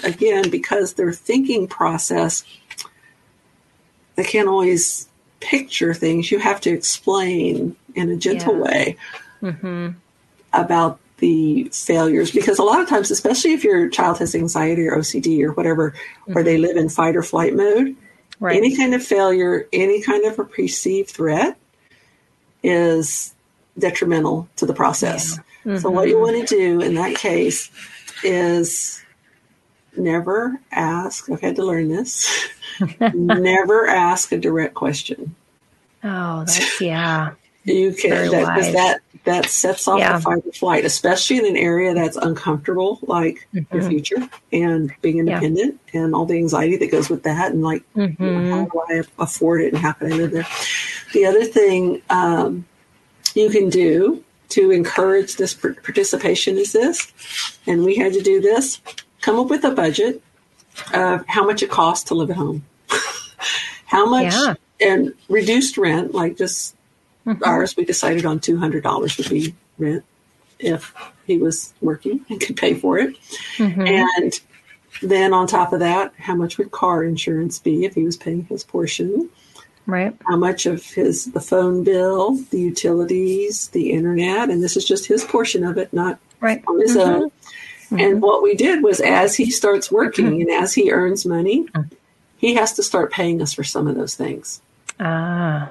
[0.04, 2.44] Again, because their thinking process,
[4.14, 5.08] they can't always
[5.40, 6.30] picture things.
[6.30, 8.60] You have to explain in a gentle Yeah.
[8.60, 8.96] way
[9.40, 9.88] hmm
[10.54, 14.96] about the failures because a lot of times especially if your child has anxiety or
[14.96, 15.94] ocd or whatever
[16.34, 16.62] or they mm-hmm.
[16.62, 17.96] live in fight or flight mode
[18.40, 18.56] Right.
[18.56, 21.56] any kind of failure any kind of a perceived threat
[22.64, 23.34] is
[23.78, 25.38] detrimental to the process.
[25.78, 26.34] So what you mm-hmm.
[26.34, 27.70] want to do in that case
[28.24, 29.00] is
[29.96, 32.48] never ask i've had to learn this
[33.14, 35.36] never ask a direct question.
[36.02, 37.34] Oh, that's, yeah.
[37.64, 40.16] You can that, that that sets off Yeah.
[40.16, 45.16] the fight or flight, especially in an area that's uncomfortable, like your future and being
[45.18, 45.28] Mm-hmm.
[45.28, 45.34] Yeah.
[45.36, 48.50] independent and all the anxiety that goes with that, and like you know, Mhm.
[48.50, 50.46] how do I afford it and how can I live there?
[51.12, 52.64] The other thing um,
[53.34, 57.12] you can do to encourage this participation is this,
[57.66, 58.80] and we had to do this:
[59.20, 60.20] come up with a budget
[60.94, 62.64] of how much it costs to live at home,
[63.86, 64.54] how much, Yeah.
[64.80, 66.74] and reduced rent, like just
[67.26, 67.44] Mm-hmm.
[67.44, 70.04] ours, we decided on two hundred dollars would be rent
[70.58, 70.92] if
[71.26, 73.16] he was working and could pay for it,
[73.58, 73.86] Mm-hmm.
[73.86, 74.40] and
[75.02, 78.44] then on top of that, how much would car insurance be if he was paying
[78.46, 79.30] his portion?
[79.86, 80.14] Right.
[80.26, 85.06] How much of his the phone bill, the utilities, the internet, and this is just
[85.06, 86.62] his portion of it, not Right.
[86.66, 87.06] on his Mhm.
[87.06, 87.22] own.
[87.30, 87.98] Mm-hmm.
[88.00, 90.40] And what we did was, as he starts working mm-hmm.
[90.42, 91.94] and as he earns money, mm-hmm.
[92.36, 94.60] he has to start paying us for some of those things.
[95.00, 95.70] Ah.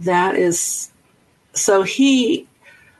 [0.00, 0.90] That is
[1.52, 2.46] so he,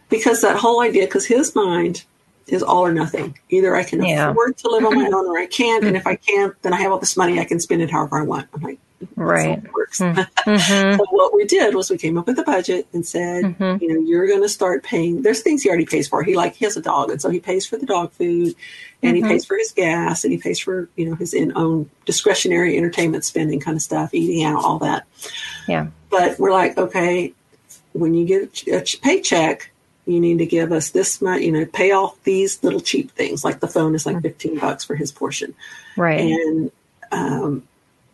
[0.08, 2.04] because that whole idea, because his mind
[2.48, 3.38] is all or nothing.
[3.50, 4.30] Either I can yeah.
[4.30, 5.84] afford to live on my own or I can't.
[5.84, 7.38] And if I can't, then I have all this money.
[7.38, 8.48] I can spend it however I want.
[8.54, 8.78] I'm like,
[9.16, 9.62] right.
[9.72, 10.00] works.
[10.48, 10.96] Mm-hmm.
[10.96, 13.82] so what we did was we came up with a budget and said, mm-hmm.
[13.82, 15.20] you know, you're going to start paying.
[15.22, 16.22] There's things he already pays for.
[16.22, 17.10] He like, he has a dog.
[17.10, 18.54] And so he pays for the dog food
[19.02, 19.26] and mm-hmm.
[19.26, 22.78] he pays for his gas and he pays for, you know, his in own discretionary
[22.78, 25.06] entertainment spending kind of stuff, eating out, all that.
[25.66, 25.88] Yeah.
[26.10, 27.34] But we're like, okay,
[27.92, 29.70] when you get a paycheck,
[30.06, 33.44] you need to give us this much, you know, pay off these little cheap things.
[33.44, 34.22] Like the phone is like mm.
[34.22, 35.54] 15 bucks for his portion.
[35.96, 36.20] Right.
[36.20, 36.70] And
[37.12, 37.68] um,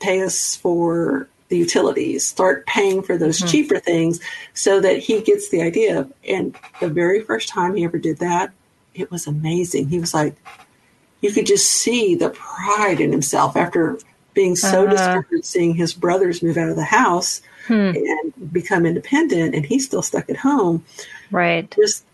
[0.05, 3.49] pay us for the utilities, start paying for those mm-hmm.
[3.49, 4.21] cheaper things
[4.53, 6.09] so that he gets the idea.
[6.29, 8.53] And the very first time he ever did that,
[8.95, 9.89] it was amazing.
[9.89, 10.37] He was like,
[11.21, 13.99] you could just see the pride in himself after
[14.35, 17.93] being so uh, discouraged seeing his brothers move out of the house hmm.
[17.95, 20.85] and become independent and he's still stuck at home.
[21.31, 21.71] Right.
[21.75, 22.05] Just,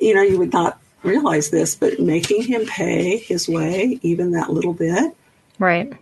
[0.00, 4.50] you know, you would not realize this, but making him pay his way, even that
[4.50, 5.16] little bit.
[5.58, 5.92] Right.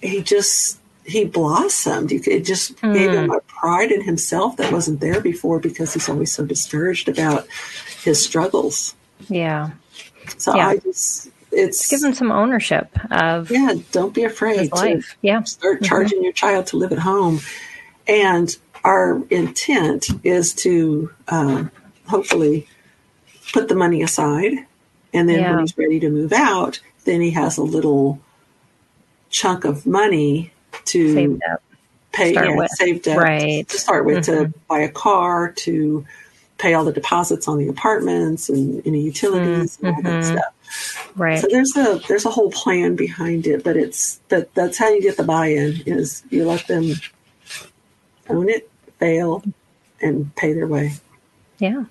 [0.00, 2.12] He just, he blossomed.
[2.12, 2.94] It just mm.
[2.94, 7.08] gave him a pride in himself that wasn't there before because he's always so discouraged
[7.08, 7.46] about
[8.02, 8.94] his struggles.
[9.28, 9.70] Yeah.
[10.36, 10.68] So yeah.
[10.68, 13.74] I just, it's give him some ownership of yeah.
[13.90, 15.42] Don't be afraid to yeah.
[15.42, 15.84] start mm-hmm.
[15.84, 16.24] charging mm-hmm.
[16.24, 17.40] your child to live at home,
[18.06, 21.70] and our intent is to um,
[22.06, 22.68] hopefully
[23.52, 24.52] put the money aside,
[25.14, 25.50] and then yeah.
[25.52, 28.20] when he's ready to move out, then he has a little
[29.30, 30.52] chunk of money
[30.86, 31.62] to saved up.
[32.12, 32.70] pay start yeah, with.
[32.70, 33.68] saved up right.
[33.68, 34.52] to start with mm-hmm.
[34.52, 36.06] to buy a car to
[36.58, 39.86] pay all the deposits on the apartments and any utilities mm-hmm.
[39.86, 40.36] and all that mm-hmm.
[40.36, 41.12] stuff.
[41.16, 41.40] Right.
[41.40, 45.00] So there's a there's a whole plan behind it, but it's that that's how you
[45.00, 46.92] get the buy-in is you let them
[48.28, 49.42] own it, fail,
[50.00, 50.92] and pay their way.
[51.58, 51.84] Yeah.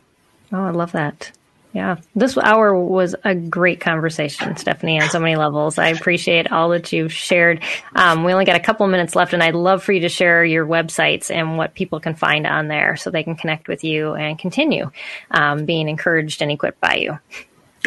[0.54, 1.32] Oh, I love that.
[1.78, 5.78] Yeah, this hour was a great conversation, Stephanie, on so many levels.
[5.78, 7.64] I appreciate all that you've shared.
[7.94, 10.44] Um, we only got a couple minutes left, and I'd love for you to share
[10.44, 14.16] your websites and what people can find on there so they can connect with you
[14.16, 14.90] and continue
[15.30, 17.20] um, being encouraged and equipped by you.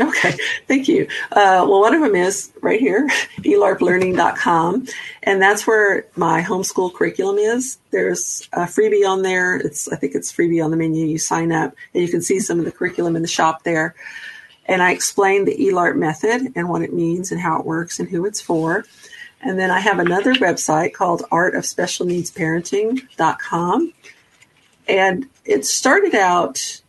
[0.01, 0.35] Okay,
[0.67, 1.07] thank you.
[1.31, 3.07] Uh, well, one of them is right here,
[3.39, 4.87] elarplearning.com.
[5.23, 7.77] And that's where my homeschool curriculum is.
[7.91, 9.57] There's a freebie on there.
[9.57, 11.05] It's, I think it's freebie on the menu.
[11.05, 13.95] You sign up and you can see some of the curriculum in the shop there.
[14.67, 18.09] And I explain the ELARP method and what it means and how it works and
[18.09, 18.87] who it's for.
[19.43, 23.93] And then I have another website called artofspecialneedsparenting.com.
[24.89, 26.81] And it started out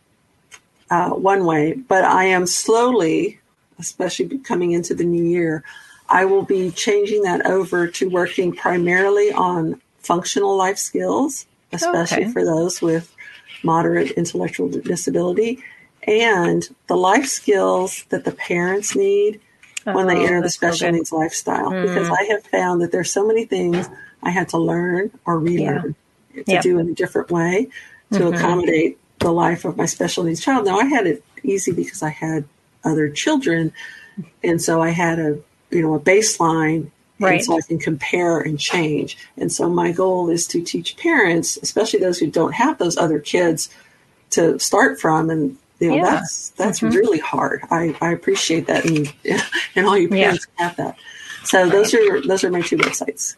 [0.92, 3.40] uh, one way, but I am slowly,
[3.78, 5.64] especially coming into the new year,
[6.06, 12.32] I will be changing that over to working primarily on functional life skills, especially okay.
[12.32, 13.16] for those with
[13.62, 15.64] moderate intellectual disability,
[16.02, 19.40] and the life skills that the parents need
[19.86, 21.70] oh, when they oh, enter the special so needs lifestyle.
[21.70, 21.86] Mm.
[21.86, 23.88] Because I have found that there's so many things
[24.22, 25.94] I had to learn or relearn
[26.34, 26.42] yeah.
[26.42, 26.62] to yep.
[26.62, 27.68] do in a different way
[28.12, 28.34] to mm-hmm.
[28.34, 30.66] accommodate the life of my special needs child.
[30.66, 32.44] Now I had it easy because I had
[32.84, 33.72] other children,
[34.42, 35.38] and so I had a
[35.70, 37.34] you know a baseline, right.
[37.34, 39.16] and so I can compare and change.
[39.36, 43.18] And so my goal is to teach parents, especially those who don't have those other
[43.18, 43.70] kids,
[44.30, 45.58] to start from and.
[45.80, 46.10] You know, yeah.
[46.10, 46.94] that's that's mm-hmm.
[46.94, 47.64] really hard.
[47.68, 49.12] I, I appreciate that, and
[49.74, 50.68] and all you parents yeah.
[50.68, 50.96] have that.
[51.42, 53.34] So those are those are my two websites.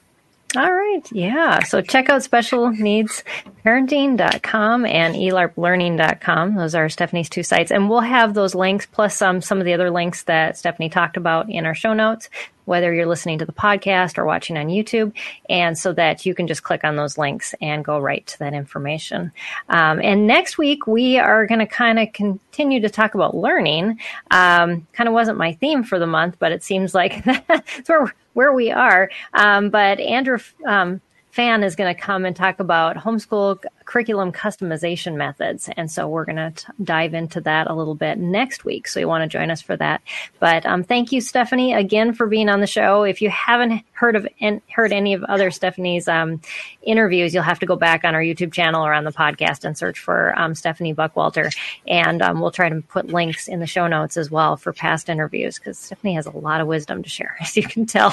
[0.57, 1.03] All right.
[1.13, 1.63] Yeah.
[1.65, 3.25] So check out special needs
[3.65, 6.55] parenting.com and elarplearning.com.
[6.55, 7.71] Those are Stephanie's two sites.
[7.71, 11.17] And we'll have those links plus um, some of the other links that Stephanie talked
[11.17, 12.29] about in our show notes,
[12.65, 15.13] whether you're listening to the podcast or watching on YouTube.
[15.49, 18.55] And so that you can just click on those links and go right to that
[18.55, 19.33] information.
[19.69, 23.99] Um, and next week, we are going to kind of continue to talk about learning.
[24.31, 28.15] Um, kind of wasn't my theme for the month, but it seems like that's where
[28.35, 29.11] where we are.
[29.33, 31.01] Um, but Andrew um,
[31.31, 35.69] Fan is going to come and talk about homeschool curriculum customization methods.
[35.77, 38.89] And so we're going to dive into that a little bit next week.
[38.89, 40.03] So you want to join us for that.
[40.41, 43.03] But um, thank you, Stephanie, again for being on the show.
[43.03, 46.41] If you haven't heard of and heard any of other Stephanie's um,
[46.83, 49.77] interviews, you'll have to go back on our YouTube channel or on the podcast and
[49.77, 51.55] search for um, Stephanie Buckwalter,
[51.87, 55.09] and um, we'll try to put links in the show notes as well for past
[55.09, 58.11] interviews because Stephanie has a lot of wisdom to share, as you can tell.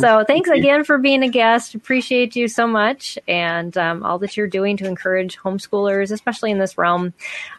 [0.00, 1.74] so thanks again for being a guest.
[1.74, 6.58] Appreciate you so much, and um, all that you're doing to encourage homeschoolers, especially in
[6.58, 7.12] this realm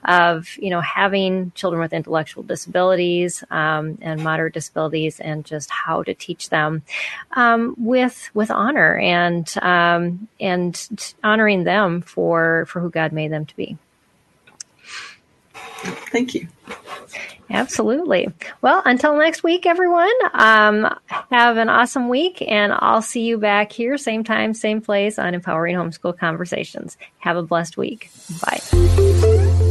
[0.05, 6.03] of you know having children with intellectual disabilities um, and moderate disabilities, and just how
[6.03, 6.83] to teach them
[7.33, 13.45] um, with with honor and um, and honoring them for for who God made them
[13.45, 13.77] to be.
[16.11, 16.47] Thank you.
[17.51, 18.31] Absolutely.
[18.61, 20.95] Well, until next week, everyone, um,
[21.31, 25.33] have an awesome week, and I'll see you back here, same time, same place on
[25.33, 26.97] Empowering Homeschool Conversations.
[27.19, 28.11] Have a blessed week.
[28.41, 29.65] Bye.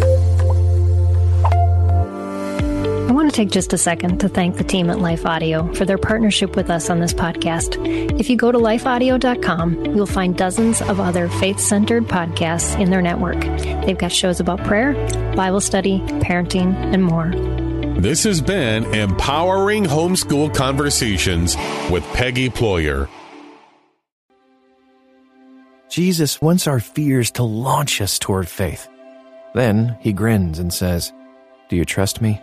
[3.39, 6.71] Take just a second to thank the team at Life Audio for their partnership with
[6.71, 7.79] us on this podcast.
[8.19, 13.01] If you go to lifeaudio.com, you'll find dozens of other faith centered podcasts in their
[13.01, 13.41] network.
[13.87, 14.95] They've got shows about prayer,
[15.37, 17.31] Bible study, parenting, and more.
[18.01, 21.57] This has been Empowering Homeschool Conversations
[21.93, 23.09] with Peggy Ployer.
[25.89, 28.89] Jesus wants our fears to launch us toward faith.
[29.55, 31.13] Then he grins and says,
[31.69, 32.43] Do you trust me?